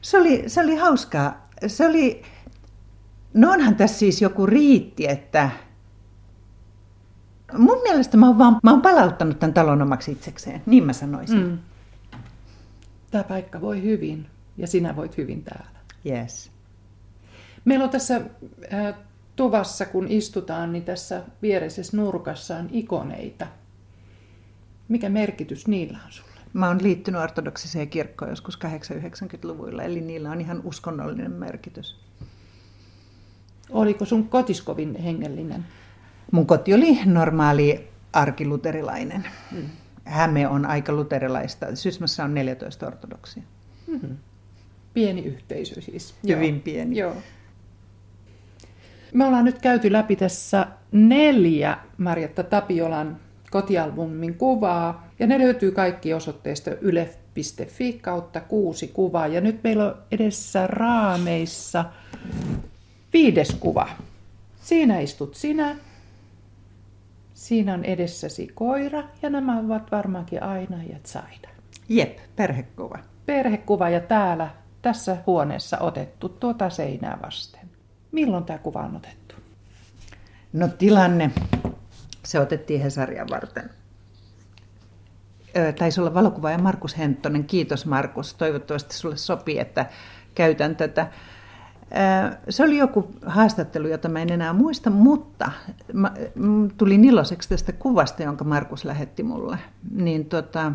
Se 0.00 0.18
oli, 0.18 0.44
se 0.46 0.60
oli 0.60 0.76
hauskaa. 0.76 1.48
Se 1.66 1.86
oli, 1.86 2.22
no 3.34 3.50
onhan 3.50 3.76
tässä 3.76 3.98
siis 3.98 4.22
joku 4.22 4.46
riitti, 4.46 5.08
että 5.08 5.50
mun 7.58 7.82
mielestä 7.82 8.16
mä 8.16 8.26
oon, 8.26 8.38
vaan, 8.38 8.58
mä 8.62 8.70
oon 8.70 8.82
palauttanut 8.82 9.38
tämän 9.38 9.54
talon 9.54 9.82
omaksi 9.82 10.12
itsekseen, 10.12 10.62
niin 10.66 10.84
mä 10.84 10.92
sanoisin. 10.92 11.46
Mm. 11.46 11.58
Tämä 13.10 13.24
paikka 13.24 13.60
voi 13.60 13.82
hyvin 13.82 14.26
ja 14.56 14.66
sinä 14.66 14.96
voit 14.96 15.16
hyvin 15.16 15.44
täällä. 15.44 15.78
Yes. 16.06 16.50
Meillä 17.64 17.84
on 17.84 17.90
tässä 17.90 18.20
äh, 18.72 18.94
tuvassa, 19.42 19.86
kun 19.86 20.06
istutaan, 20.08 20.72
niin 20.72 20.84
tässä 20.84 21.22
viereisessä 21.42 21.96
nurkassa 21.96 22.56
on 22.56 22.68
ikoneita. 22.72 23.46
Mikä 24.88 25.08
merkitys 25.08 25.68
niillä 25.68 25.98
on 26.06 26.12
sulle? 26.12 26.30
Mä 26.52 26.68
oon 26.68 26.82
liittynyt 26.82 27.20
ortodoksiseen 27.20 27.88
kirkkoon 27.88 28.30
joskus 28.30 28.58
890-luvuilla, 28.64 29.82
eli 29.82 30.00
niillä 30.00 30.30
on 30.30 30.40
ihan 30.40 30.60
uskonnollinen 30.64 31.32
merkitys. 31.32 31.96
Oliko 33.70 34.04
sun 34.04 34.28
kotis 34.28 34.62
kovin 34.62 34.96
hengellinen? 34.96 35.66
Mun 36.32 36.46
koti 36.46 36.74
oli 36.74 36.98
normaali 37.04 37.88
arkiluterilainen. 38.12 39.24
Mm. 39.52 39.68
Häme 40.04 40.48
on 40.48 40.66
aika 40.66 40.92
luterilaista. 40.92 41.76
Sysmässä 41.76 42.24
on 42.24 42.34
14 42.34 42.86
ortodoksia. 42.86 43.42
Mm-hmm. 43.86 44.16
Pieni 44.94 45.20
yhteisö 45.20 45.80
siis. 45.80 46.14
Hyvin 46.28 46.54
Joo. 46.54 46.62
pieni. 46.64 46.98
Joo. 46.98 47.16
Me 49.12 49.24
ollaan 49.24 49.44
nyt 49.44 49.58
käyty 49.58 49.92
läpi 49.92 50.16
tässä 50.16 50.66
neljä 50.92 51.78
Marjatta 51.98 52.42
Tapiolan 52.42 53.16
kotialbumin 53.50 54.34
kuvaa. 54.34 55.08
Ja 55.18 55.26
ne 55.26 55.38
löytyy 55.38 55.70
kaikki 55.70 56.14
osoitteesta 56.14 56.70
yle.fi 56.70 57.92
kautta 57.92 58.40
kuusi 58.40 58.88
kuvaa. 58.88 59.26
Ja 59.26 59.40
nyt 59.40 59.60
meillä 59.64 59.84
on 59.84 59.94
edessä 60.12 60.66
raameissa 60.66 61.84
viides 63.12 63.56
kuva. 63.60 63.88
Siinä 64.62 65.00
istut 65.00 65.34
sinä. 65.34 65.76
Siinä 67.34 67.74
on 67.74 67.84
edessäsi 67.84 68.48
koira 68.54 69.02
ja 69.22 69.30
nämä 69.30 69.58
ovat 69.58 69.92
varmaankin 69.92 70.42
aina 70.42 70.82
ja 70.82 70.96
Zaida. 71.06 71.48
Jep, 71.88 72.18
perhekuva. 72.36 72.98
Perhekuva 73.26 73.88
ja 73.88 74.00
täällä 74.00 74.50
tässä 74.82 75.16
huoneessa 75.26 75.78
otettu 75.78 76.28
tuota 76.28 76.70
seinää 76.70 77.18
vasten. 77.22 77.71
Milloin 78.12 78.44
tämä 78.44 78.58
kuva 78.58 78.80
on 78.80 78.96
otettu? 78.96 79.34
No 80.52 80.68
tilanne, 80.68 81.30
se 82.24 82.40
otettiin 82.40 82.80
Hesaria 82.80 83.26
varten. 83.30 83.70
taisi 85.78 86.00
olla 86.00 86.14
valokuvaaja 86.14 86.58
Markus 86.58 86.98
Henttonen. 86.98 87.44
Kiitos 87.44 87.86
Markus. 87.86 88.34
Toivottavasti 88.34 88.94
sulle 88.94 89.16
sopii, 89.16 89.58
että 89.58 89.86
käytän 90.34 90.76
tätä. 90.76 91.10
Se 92.48 92.64
oli 92.64 92.76
joku 92.78 93.10
haastattelu, 93.26 93.88
jota 93.88 94.08
mä 94.08 94.22
en 94.22 94.32
enää 94.32 94.52
muista, 94.52 94.90
mutta 94.90 95.52
mä, 95.92 96.12
tulin 96.76 97.04
iloiseksi 97.04 97.48
tästä 97.48 97.72
kuvasta, 97.72 98.22
jonka 98.22 98.44
Markus 98.44 98.84
lähetti 98.84 99.22
mulle. 99.22 99.58
Niin 99.94 100.24
tota, 100.24 100.72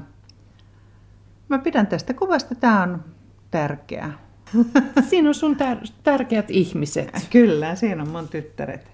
mä 1.50 1.60
pidän 1.60 1.88
tästä 1.88 2.14
kuvasta, 2.14 2.56
tämä 2.56 2.84
on 2.84 3.04
tärkeä. 3.52 4.14
Siinä 5.10 5.30
on 5.30 5.36
sun 5.36 5.56
tär- 5.56 5.92
tärkeät 6.04 6.52
ihmiset. 6.52 7.28
Kyllä, 7.30 7.76
siinä 7.76 8.02
on 8.02 8.10
mun 8.10 8.28
tyttäret. 8.28 8.92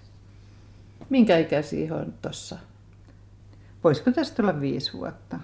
Minkä 1.10 1.38
ikäisiä 1.38 1.96
on 1.96 2.14
tuossa? 2.22 2.58
Voisiko 3.84 4.12
tästä 4.12 4.44
olla 4.44 4.62
viisi 4.62 4.94
vuotta, 4.94 5.40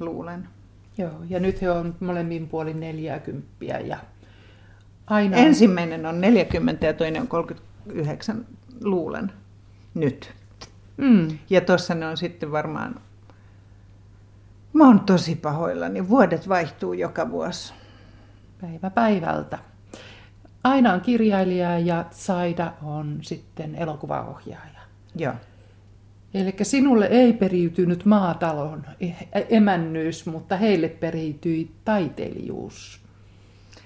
luulen. 0.00 0.48
Joo, 0.98 1.12
ja 1.28 1.40
nyt 1.40 1.62
he 1.62 1.70
on 1.70 1.94
molemmin 2.00 2.48
puolin 2.48 2.80
40 2.80 3.46
ja 3.64 3.98
aina... 5.06 5.36
Ensimmäinen 5.36 6.06
on 6.06 6.20
40 6.20 6.86
ja 6.86 6.92
toinen 6.92 7.22
on 7.22 7.28
39, 7.28 8.46
luulen, 8.84 9.32
nyt. 9.94 10.32
Mm. 10.96 11.38
Ja 11.50 11.60
tuossa 11.60 11.94
ne 11.94 12.06
on 12.06 12.16
sitten 12.16 12.52
varmaan... 12.52 12.94
Mä 14.72 14.86
oon 14.86 15.00
tosi 15.00 15.36
pahoillani. 15.36 16.08
Vuodet 16.08 16.48
vaihtuu 16.48 16.92
joka 16.92 17.30
vuosi. 17.30 17.74
Päivä 18.60 18.90
päivältä. 18.90 19.58
Aina 20.64 20.92
on 20.92 21.00
kirjailija 21.00 21.78
ja 21.78 22.04
Saida 22.10 22.72
on 22.82 23.18
sitten 23.22 23.74
elokuvaohjaaja. 23.74 24.80
Joo. 25.16 25.34
Eli 26.34 26.56
sinulle 26.62 27.06
ei 27.06 27.32
periytynyt 27.32 28.04
maatalon 28.04 28.86
emännyys, 29.48 30.26
mutta 30.26 30.56
heille 30.56 30.88
periytyi 30.88 31.70
taiteilijuus. 31.84 33.00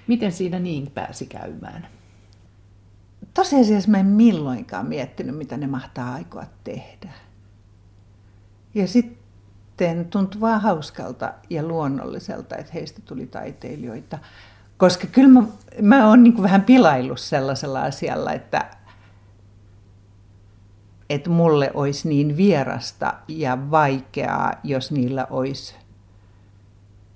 Miten 0.06 0.32
siinä 0.32 0.58
niin 0.58 0.90
pääsi 0.90 1.26
käymään? 1.26 1.86
Tosiasiassa 3.34 3.90
mä 3.90 3.98
en 3.98 4.06
milloinkaan 4.06 4.86
miettinyt, 4.86 5.36
mitä 5.36 5.56
ne 5.56 5.66
mahtaa 5.66 6.14
aikoa 6.14 6.44
tehdä. 6.64 7.12
Ja 8.74 8.88
sitten 8.88 10.04
tuntui 10.10 10.40
vaan 10.40 10.60
hauskalta 10.60 11.34
ja 11.50 11.62
luonnolliselta, 11.62 12.56
että 12.56 12.72
heistä 12.74 13.00
tuli 13.04 13.26
taiteilijoita. 13.26 14.18
Koska 14.82 15.06
kyllä 15.06 15.28
mä, 15.28 15.42
mä 15.82 16.08
oon 16.08 16.22
niin 16.22 16.42
vähän 16.42 16.62
pilaillut 16.62 17.20
sellaisella 17.20 17.82
asialla, 17.82 18.32
että, 18.32 18.70
että 21.10 21.30
mulle 21.30 21.70
olisi 21.74 22.08
niin 22.08 22.36
vierasta 22.36 23.14
ja 23.28 23.70
vaikeaa, 23.70 24.52
jos 24.64 24.92
niillä 24.92 25.26
olisi 25.30 25.74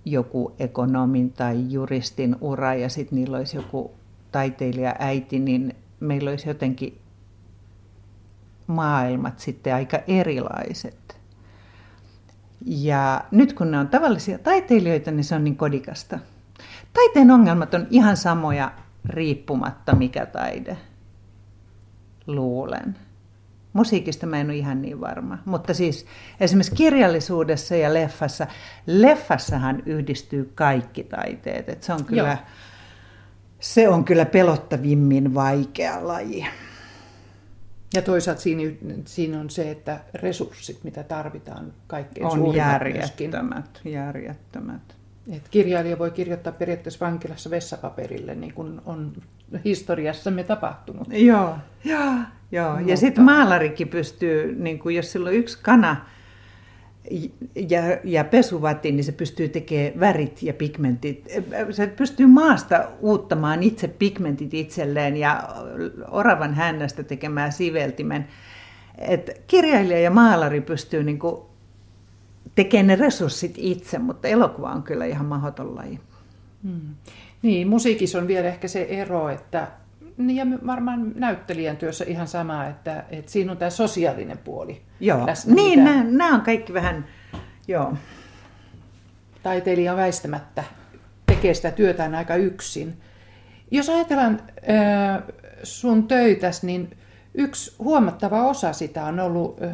joku 0.05 0.55
ekonomin 0.59 1.33
tai 1.33 1.64
juristin 1.73 2.37
ura 2.41 2.75
ja 2.75 2.89
sitten 2.89 3.17
niillä 3.17 3.37
olisi 3.37 3.57
joku 3.57 3.95
taiteilija 4.33 4.95
äiti, 4.99 5.39
niin 5.39 5.77
meillä 6.01 6.31
olisi 6.31 6.49
jotenkin 6.49 6.99
maailmat 8.67 9.39
sitten 9.39 9.75
aika 9.75 9.99
erilaiset. 10.07 11.17
Ja 12.67 13.25
nyt 13.31 13.53
kun 13.53 13.71
ne 13.71 13.79
on 13.79 13.89
tavallisia 13.89 14.39
taiteilijoita, 14.39 15.11
niin 15.11 15.25
se 15.25 15.35
on 15.35 15.45
niin 15.45 15.57
kodikasta. 15.57 16.19
Taiteen 16.97 17.30
ongelmat 17.30 17.74
on 17.74 17.86
ihan 17.90 18.16
samoja 18.16 18.72
riippumatta 19.09 19.94
mikä 19.94 20.26
taide, 20.26 20.76
luulen. 22.26 22.97
Musiikista 23.72 24.26
mä 24.26 24.40
en 24.40 24.47
ole 24.47 24.57
ihan 24.57 24.82
niin 24.82 25.01
varma. 25.01 25.38
Mutta 25.44 25.74
siis 25.74 26.07
esimerkiksi 26.40 26.74
kirjallisuudessa 26.74 27.76
ja 27.76 27.94
leffassa, 27.94 28.47
leffassahan 28.86 29.82
yhdistyy 29.86 30.53
kaikki 30.55 31.05
taiteet. 31.05 31.68
Et 31.68 31.82
se, 31.82 31.92
on 31.92 32.05
kyllä, 32.05 32.38
se 33.61 33.88
on 33.88 34.05
kyllä 34.05 34.24
pelottavimmin 34.24 35.34
vaikea 35.34 36.09
laji. 36.09 36.47
Ja 37.94 38.03
toisaalta 38.03 38.42
siinä, 38.42 38.62
siinä 39.05 39.40
on 39.40 39.51
se, 39.51 39.70
että 39.70 40.01
resurssit, 40.14 40.84
mitä 40.84 41.03
tarvitaan 41.03 41.72
kaikkein 41.86 42.26
On 42.26 42.55
järjettömät, 42.55 43.80
järjettömät. 43.84 44.95
Et 45.33 45.49
kirjailija 45.51 45.99
voi 45.99 46.11
kirjoittaa 46.11 46.53
periaatteessa 46.53 47.07
vankilassa 47.07 47.51
vessapaperille, 47.51 48.35
niin 48.35 48.55
kuin 48.55 48.81
on 48.85 49.12
historiassamme 49.64 50.45
tapahtunut. 50.45 51.09
Joo, 51.11 51.57
joo, 51.85 52.12
joo. 52.53 52.77
Mutta... 52.77 52.91
ja 52.91 52.97
sitten 52.97 53.24
maalarikin 53.24 53.89
pystyy, 53.89 54.55
niin 54.59 54.79
kuin 54.79 54.97
jos 54.97 55.12
sillä 55.12 55.29
on 55.29 55.35
yksi 55.35 55.59
kana 55.62 56.07
ja, 57.68 57.81
ja 58.05 58.24
pesuvati, 58.24 58.93
niin 58.93 59.05
se 59.05 59.12
pystyy 59.12 59.49
tekemään 59.49 60.01
värit 60.01 60.43
ja 60.43 60.55
pigmentit. 60.55 61.29
Se 61.70 61.87
pystyy 61.87 62.27
maasta 62.27 62.85
uuttamaan 63.01 63.62
itse 63.62 63.89
pigmentit 63.89 64.55
itselleen 64.55 65.16
ja 65.16 65.49
oravan 66.11 66.55
hännästä 66.55 67.03
tekemään 67.03 67.53
siveltimen. 67.53 68.29
Et 68.99 69.43
kirjailija 69.47 70.01
ja 70.01 70.11
maalari 70.11 70.61
pystyy 70.61 71.05
niin 71.05 71.18
kuin 71.18 71.43
tekee 72.57 72.82
ne 72.82 72.96
resurssit 72.96 73.54
itse, 73.57 73.98
mutta 73.98 74.28
elokuva 74.28 74.70
on 74.70 74.82
kyllä 74.82 75.04
ihan 75.04 75.26
mahdoton 75.26 75.74
laji. 75.76 76.00
Hmm. 76.62 76.94
Niin, 77.42 77.68
musiikissa 77.68 78.18
on 78.18 78.28
vielä 78.28 78.48
ehkä 78.48 78.68
se 78.68 78.82
ero, 78.82 79.28
että 79.28 79.68
niin 80.16 80.36
ja 80.36 80.46
varmaan 80.66 81.12
näyttelijän 81.14 81.76
työssä 81.76 82.04
ihan 82.09 82.28
sama, 82.28 82.66
että, 82.66 83.04
että 83.11 83.32
siinä 83.32 83.52
on 83.52 83.59
tämä 83.59 83.70
sosiaalinen 83.70 84.38
puoli. 84.38 84.82
Joo, 85.00 85.26
läsnä, 85.26 85.54
niin 85.54 85.84
nämä, 85.84 86.04
nämä 86.04 86.34
on 86.34 86.40
kaikki 86.40 86.72
vähän, 86.74 87.07
joo. 87.68 87.94
Taiteilija 89.42 89.96
väistämättä 89.96 90.64
tekee 91.26 91.54
sitä 91.54 91.70
työtään 91.70 92.14
aika 92.14 92.36
yksin. 92.36 92.96
Jos 93.70 93.88
ajatellaan 93.88 94.40
äh, 94.70 95.22
sun 95.62 96.09
töitäsi, 96.09 96.66
niin 96.66 96.96
yksi 97.34 97.74
huomattava 97.78 98.48
osa 98.48 98.72
sitä 98.72 99.04
on 99.04 99.20
ollut 99.20 99.62
äh, 99.62 99.70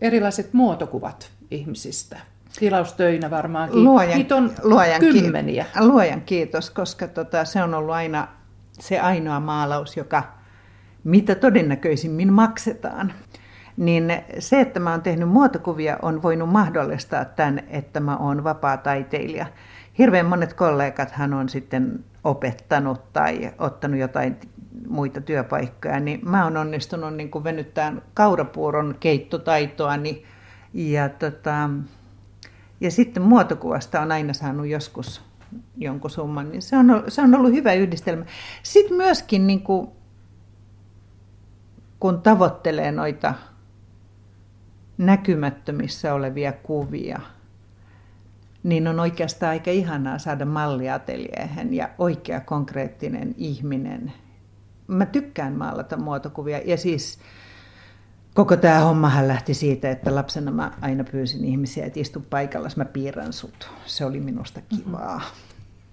erilaiset 0.00 0.52
muotokuvat 0.52 1.30
ihmisistä. 1.54 2.20
Tilaustöinä 2.58 3.30
varmaankin. 3.30 3.84
Luojan, 3.84 4.18
Niitä 4.18 4.36
on 4.36 4.52
luojan 4.62 5.00
kymmeniä. 5.00 5.66
Luojan 5.80 6.22
kiitos, 6.22 6.70
koska 6.70 7.08
tota, 7.08 7.44
se 7.44 7.62
on 7.62 7.74
ollut 7.74 7.94
aina 7.94 8.28
se 8.80 9.00
ainoa 9.00 9.40
maalaus, 9.40 9.96
joka 9.96 10.22
mitä 11.04 11.34
todennäköisimmin 11.34 12.32
maksetaan. 12.32 13.12
Niin 13.76 14.12
se, 14.38 14.60
että 14.60 14.80
mä 14.80 14.90
oon 14.90 15.02
tehnyt 15.02 15.28
muotokuvia, 15.28 15.98
on 16.02 16.22
voinut 16.22 16.48
mahdollistaa 16.48 17.24
tämän, 17.24 17.62
että 17.68 18.00
mä 18.00 18.16
oon 18.16 18.44
vapaa-taiteilija. 18.44 19.46
Hirveän 19.98 20.26
monet 20.26 20.54
kollegathan 20.54 21.34
on 21.34 21.48
sitten 21.48 22.04
opettanut 22.24 23.12
tai 23.12 23.50
ottanut 23.58 24.00
jotain 24.00 24.36
muita 24.88 25.20
työpaikkoja, 25.20 26.00
niin 26.00 26.20
mä 26.28 26.44
oon 26.44 26.56
onnistunut 26.56 27.14
niin 27.14 27.30
kuin 27.30 27.44
venyttämään 27.44 28.02
kaurapuuron 28.14 28.96
keittotaitoani 29.00 30.24
ja, 30.74 31.08
tota, 31.08 31.70
ja 32.80 32.90
sitten 32.90 33.22
muotokuvasta 33.22 34.00
on 34.00 34.12
aina 34.12 34.32
saanut 34.32 34.66
joskus 34.66 35.22
jonkun 35.76 36.10
summan, 36.10 36.50
niin 36.50 36.62
se 36.62 36.76
on, 36.76 37.04
se 37.08 37.22
on 37.22 37.34
ollut 37.34 37.52
hyvä 37.52 37.72
yhdistelmä. 37.72 38.24
Sitten 38.62 38.96
myöskin, 38.96 39.46
niin 39.46 39.62
kuin, 39.62 39.88
kun 42.00 42.22
tavoittelee 42.22 42.92
noita 42.92 43.34
näkymättömissä 44.98 46.14
olevia 46.14 46.52
kuvia, 46.52 47.20
niin 48.62 48.88
on 48.88 49.00
oikeastaan 49.00 49.50
aika 49.50 49.70
ihanaa 49.70 50.18
saada 50.18 50.44
malliateliehen 50.44 51.74
ja 51.74 51.88
oikea 51.98 52.40
konkreettinen 52.40 53.34
ihminen. 53.36 54.12
Mä 54.86 55.06
tykkään 55.06 55.52
maalata 55.52 55.96
muotokuvia 55.96 56.60
ja 56.64 56.76
siis 56.76 57.18
koko 58.34 58.56
tämä 58.56 58.80
hommahan 58.80 59.28
lähti 59.28 59.54
siitä, 59.54 59.90
että 59.90 60.14
lapsena 60.14 60.50
mä 60.50 60.72
aina 60.80 61.04
pyysin 61.04 61.44
ihmisiä, 61.44 61.86
että 61.86 62.00
istu 62.00 62.20
paikalla, 62.30 62.68
mä 62.76 62.84
piirrän 62.84 63.32
sut. 63.32 63.70
Se 63.86 64.04
oli 64.04 64.20
minusta 64.20 64.60
kivaa. 64.60 65.20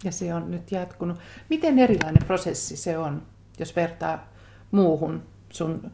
Ja 0.04 0.12
se 0.12 0.34
on 0.34 0.52
nyt 0.52 0.72
jatkunut. 0.72 1.18
Miten 1.50 1.80
erilainen 1.80 2.24
prosessi 2.28 2.78
se 2.78 2.98
on, 2.98 3.22
jos 3.60 3.76
vertaa 3.76 4.28
muuhun 4.72 5.24
sun 5.50 5.92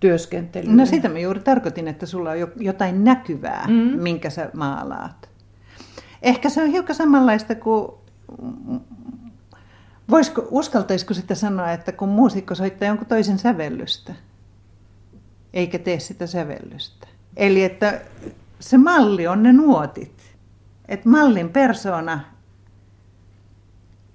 työskentelyyn? 0.00 0.76
No 0.76 0.86
sitä 0.86 1.08
mä 1.08 1.18
juuri 1.18 1.40
tarkoitin, 1.40 1.88
että 1.88 2.06
sulla 2.06 2.30
on 2.30 2.38
jotain 2.56 3.04
näkyvää, 3.04 3.66
mm-hmm. 3.68 4.02
minkä 4.02 4.30
sä 4.30 4.50
maalaat. 4.54 5.28
Ehkä 6.22 6.48
se 6.48 6.62
on 6.62 6.68
hiukan 6.68 6.96
samanlaista 6.96 7.54
kuin, 7.54 7.92
voisiko, 10.10 10.48
uskaltaisiko 10.50 11.14
sitä 11.14 11.34
sanoa, 11.34 11.72
että 11.72 11.92
kun 11.92 12.08
muusikko 12.08 12.54
soittaa 12.54 12.88
jonkun 12.88 13.06
toisen 13.06 13.38
sävellystä, 13.38 14.14
eikä 15.58 15.78
tee 15.78 16.00
sitä 16.00 16.26
sävellystä. 16.26 17.06
Eli 17.36 17.64
että 17.64 18.00
se 18.60 18.78
malli 18.78 19.26
on 19.26 19.42
ne 19.42 19.52
nuotit. 19.52 20.36
Että 20.88 21.08
mallin 21.08 21.48
persona 21.48 22.20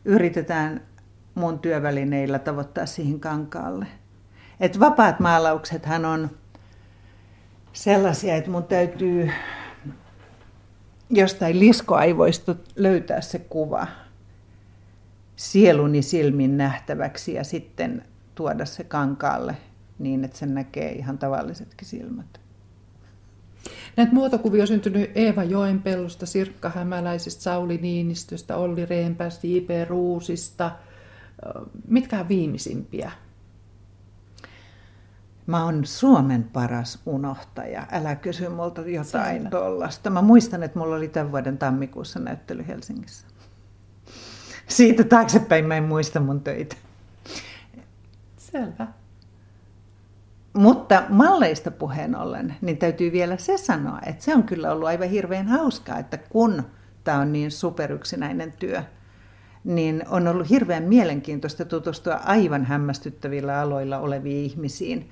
yritetään 0.06 0.82
mun 1.36 1.60
työvälineillä 1.60 2.40
tavoittaa 2.40 2.86
siihen 2.86 3.20
kankaalle. 3.20 3.88
Et 4.60 4.80
vapaat 4.80 5.20
maalauksethan 5.20 6.06
on 6.06 6.30
sellaisia, 7.74 8.36
että 8.36 8.52
mun 8.52 8.64
täytyy 8.64 9.32
jostain 11.10 11.60
liskoaivoista 11.60 12.56
löytää 12.76 13.22
se 13.22 13.40
kuva 13.40 13.88
sieluni 15.36 16.02
silmin 16.02 16.58
nähtäväksi 16.58 17.34
ja 17.34 17.44
sitten 17.44 18.06
tuoda 18.36 18.66
se 18.66 18.84
kankaalle 18.84 19.58
niin, 20.00 20.24
että 20.24 20.38
sen 20.38 20.54
näkee 20.54 20.92
ihan 20.92 21.18
tavallisetkin 21.18 21.88
silmät. 21.88 22.40
Näitä 23.98 24.14
muotokuvia 24.14 24.64
on 24.64 24.68
syntynyt 24.68 25.12
Eeva 25.16 25.44
Joenpellosta, 25.44 26.26
Sirkka 26.26 26.70
Hämäläisestä, 26.70 27.44
Sauli 27.44 27.78
Niinistöstä, 27.78 28.58
Olli 28.58 28.86
Reenpäästä, 28.86 29.48
J.P. 29.48 29.90
Ruusista. 29.90 30.72
Mitkä 31.88 32.20
on 32.20 32.30
viimeisimpiä? 32.30 33.12
Mä 35.48 35.66
oon 35.66 35.86
Suomen 35.86 36.44
paras 36.44 37.00
unohtaja. 37.06 37.88
Älä 37.92 38.16
kysy 38.16 38.50
multa 38.50 38.82
jotain 38.82 39.50
tuollaista. 39.50 40.10
Mä 40.10 40.22
muistan, 40.22 40.64
että 40.64 40.80
mulla 40.80 40.96
oli 40.96 41.08
tämän 41.08 41.32
vuoden 41.32 41.58
tammikuussa 41.58 42.20
näyttely 42.20 42.68
Helsingissä. 42.68 43.28
Siitä 44.68 45.04
taaksepäin 45.04 45.66
mä 45.66 45.76
en 45.76 45.84
muista 45.84 46.20
mun 46.20 46.42
töitä. 46.42 46.76
Selvä. 48.38 48.88
Mutta 50.54 51.04
malleista 51.10 51.72
puheen 51.72 52.16
ollen, 52.16 52.56
niin 52.62 52.78
täytyy 52.78 53.12
vielä 53.12 53.38
se 53.38 53.58
sanoa, 53.58 54.00
että 54.06 54.24
se 54.24 54.36
on 54.36 54.44
kyllä 54.44 54.72
ollut 54.72 54.88
aivan 54.88 55.10
hirveän 55.10 55.48
hauskaa, 55.48 56.00
että 56.00 56.18
kun 56.18 56.64
tämä 57.04 57.20
on 57.20 57.34
niin 57.34 57.52
superyksinäinen 57.52 58.54
työ, 58.60 58.84
niin 59.64 60.04
on 60.10 60.28
ollut 60.28 60.50
hirveän 60.50 60.84
mielenkiintoista 60.84 61.66
tutustua 61.66 62.14
aivan 62.14 62.66
hämmästyttävillä 62.66 63.60
aloilla 63.60 63.98
oleviin 63.98 64.46
ihmisiin 64.46 65.10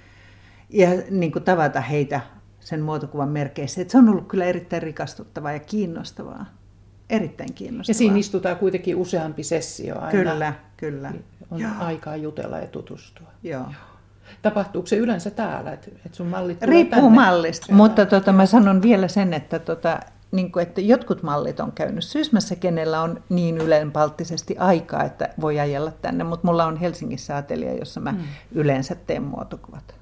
ja 0.70 0.90
niin 1.10 1.32
kuin 1.32 1.44
tavata 1.44 1.82
heitä 1.82 2.22
sen 2.60 2.82
muotokuvan 2.82 3.30
merkeissä. 3.30 3.82
Että 3.82 3.92
se 3.92 3.98
on 3.98 4.10
ollut 4.10 4.28
kyllä 4.28 4.46
erittäin 4.46 4.84
rikastuttavaa 4.84 5.52
ja 5.52 5.60
kiinnostavaa. 5.60 6.46
Erittäin 7.10 7.54
kiinnostavaa. 7.54 7.90
Ja 7.90 7.98
siinä 7.98 8.18
istutaan 8.18 8.58
kuitenkin 8.58 8.96
useampi 8.96 9.44
sessio 9.44 10.00
aina. 10.00 10.12
Kyllä, 10.12 10.54
kyllä. 10.78 11.14
On 11.52 11.60
Joo. 11.60 11.72
aikaa 11.80 12.16
jutella 12.16 12.60
ja 12.60 12.68
tutustua. 12.68 13.28
Joo. 13.44 13.66
Tapahtuuko 14.42 14.88
se 14.88 14.98
yleensä 14.98 15.32
täällä, 15.32 15.74
että, 15.74 15.88
että 16.06 16.18
sun 16.18 16.28
mallit 16.28 16.62
Riippuu 16.62 17.02
tänne? 17.02 17.16
mallista, 17.16 17.74
mutta 17.74 18.06
tota, 18.06 18.32
mä 18.32 18.46
sanon 18.46 18.82
vielä 18.82 19.08
sen, 19.08 19.34
että, 19.34 19.60
tota, 19.60 20.00
niin 20.32 20.52
kuin, 20.52 20.64
että 20.64 20.82
jotkut 20.82 21.24
mallit 21.24 21.60
on 21.60 21.72
käynyt 21.72 22.04
Syysmässä, 22.04 22.56
kenellä 22.56 23.02
on 23.02 23.24
niin 23.30 23.58
ylenpalttisesti 23.58 24.58
aikaa, 24.58 25.04
että 25.04 25.30
voi 25.42 25.60
ajella 25.60 25.92
tänne, 25.92 26.24
mutta 26.24 26.48
mulla 26.48 26.66
on 26.66 26.78
Helsingissä 26.78 27.38
atelia, 27.38 27.74
jossa 27.74 28.00
mä 28.00 28.12
mm. 28.12 28.20
yleensä 28.52 28.96
teen 28.96 29.24
muotokuvat. 29.24 29.96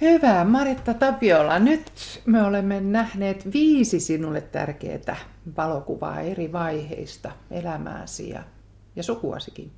Hyvä, 0.00 0.44
Maritta 0.44 0.94
Tapiola. 0.94 1.58
Nyt 1.58 1.92
me 2.26 2.42
olemme 2.42 2.80
nähneet 2.80 3.52
viisi 3.52 4.00
sinulle 4.00 4.40
tärkeää 4.40 5.16
valokuvaa 5.56 6.20
eri 6.20 6.52
vaiheista 6.52 7.32
elämääsi 7.50 8.28
ja, 8.30 8.42
ja 8.96 9.02
sukuasikin. 9.02 9.72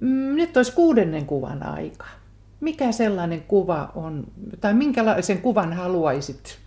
Mm, 0.00 0.36
nyt 0.36 0.56
olisi 0.56 0.72
kuudennen 0.72 1.26
kuvan 1.26 1.62
aika. 1.62 2.06
Mikä 2.60 2.92
sellainen 2.92 3.42
kuva 3.42 3.92
on, 3.94 4.24
tai 4.60 4.74
minkälaisen 4.74 5.38
kuvan 5.38 5.72
haluaisit 5.72 6.58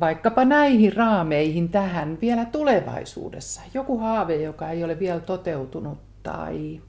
vaikkapa 0.00 0.44
näihin 0.44 0.92
raameihin 0.92 1.68
tähän 1.68 2.18
vielä 2.20 2.44
tulevaisuudessa? 2.44 3.60
Joku 3.74 3.98
haave, 3.98 4.36
joka 4.36 4.70
ei 4.70 4.84
ole 4.84 4.98
vielä 4.98 5.20
toteutunut 5.20 5.98
tai... 6.22 6.80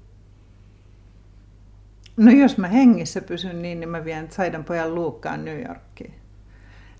No 2.17 2.31
jos 2.31 2.57
mä 2.57 2.67
hengissä 2.67 3.21
pysyn 3.21 3.61
niin, 3.61 3.79
niin 3.79 3.89
mä 3.89 4.05
vien 4.05 4.31
Saidan 4.31 4.63
pojan 4.63 4.95
Luukkaan 4.95 5.45
New 5.45 5.61
Yorkiin. 5.67 6.13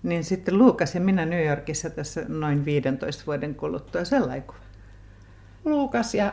Niin 0.02 0.24
sitten 0.24 0.58
Luukas 0.58 0.94
ja 0.94 1.00
minä 1.00 1.26
New 1.26 1.46
Yorkissa 1.46 1.90
tässä 1.90 2.24
noin 2.28 2.64
15 2.64 3.22
vuoden 3.26 3.54
kuluttua 3.54 4.04
sellainen 4.04 4.42
kuva. 4.42 4.58
Luukas 5.64 6.14
ja 6.14 6.32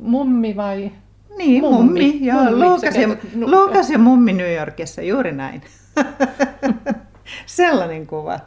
mummi 0.00 0.56
vai 0.56 0.92
niin, 1.38 1.60
mummi. 1.64 2.02
mummi 2.02 2.26
joo, 2.26 2.44
mummi. 2.44 2.64
Luukas, 2.64 2.96
ja, 2.96 3.08
Luukas 3.34 3.90
ja 3.90 3.98
mummi 3.98 4.32
New 4.32 4.54
Yorkissa, 4.54 5.02
juuri 5.02 5.32
näin. 5.32 5.62
Sellainen 7.46 8.06
kuva. 8.06 8.40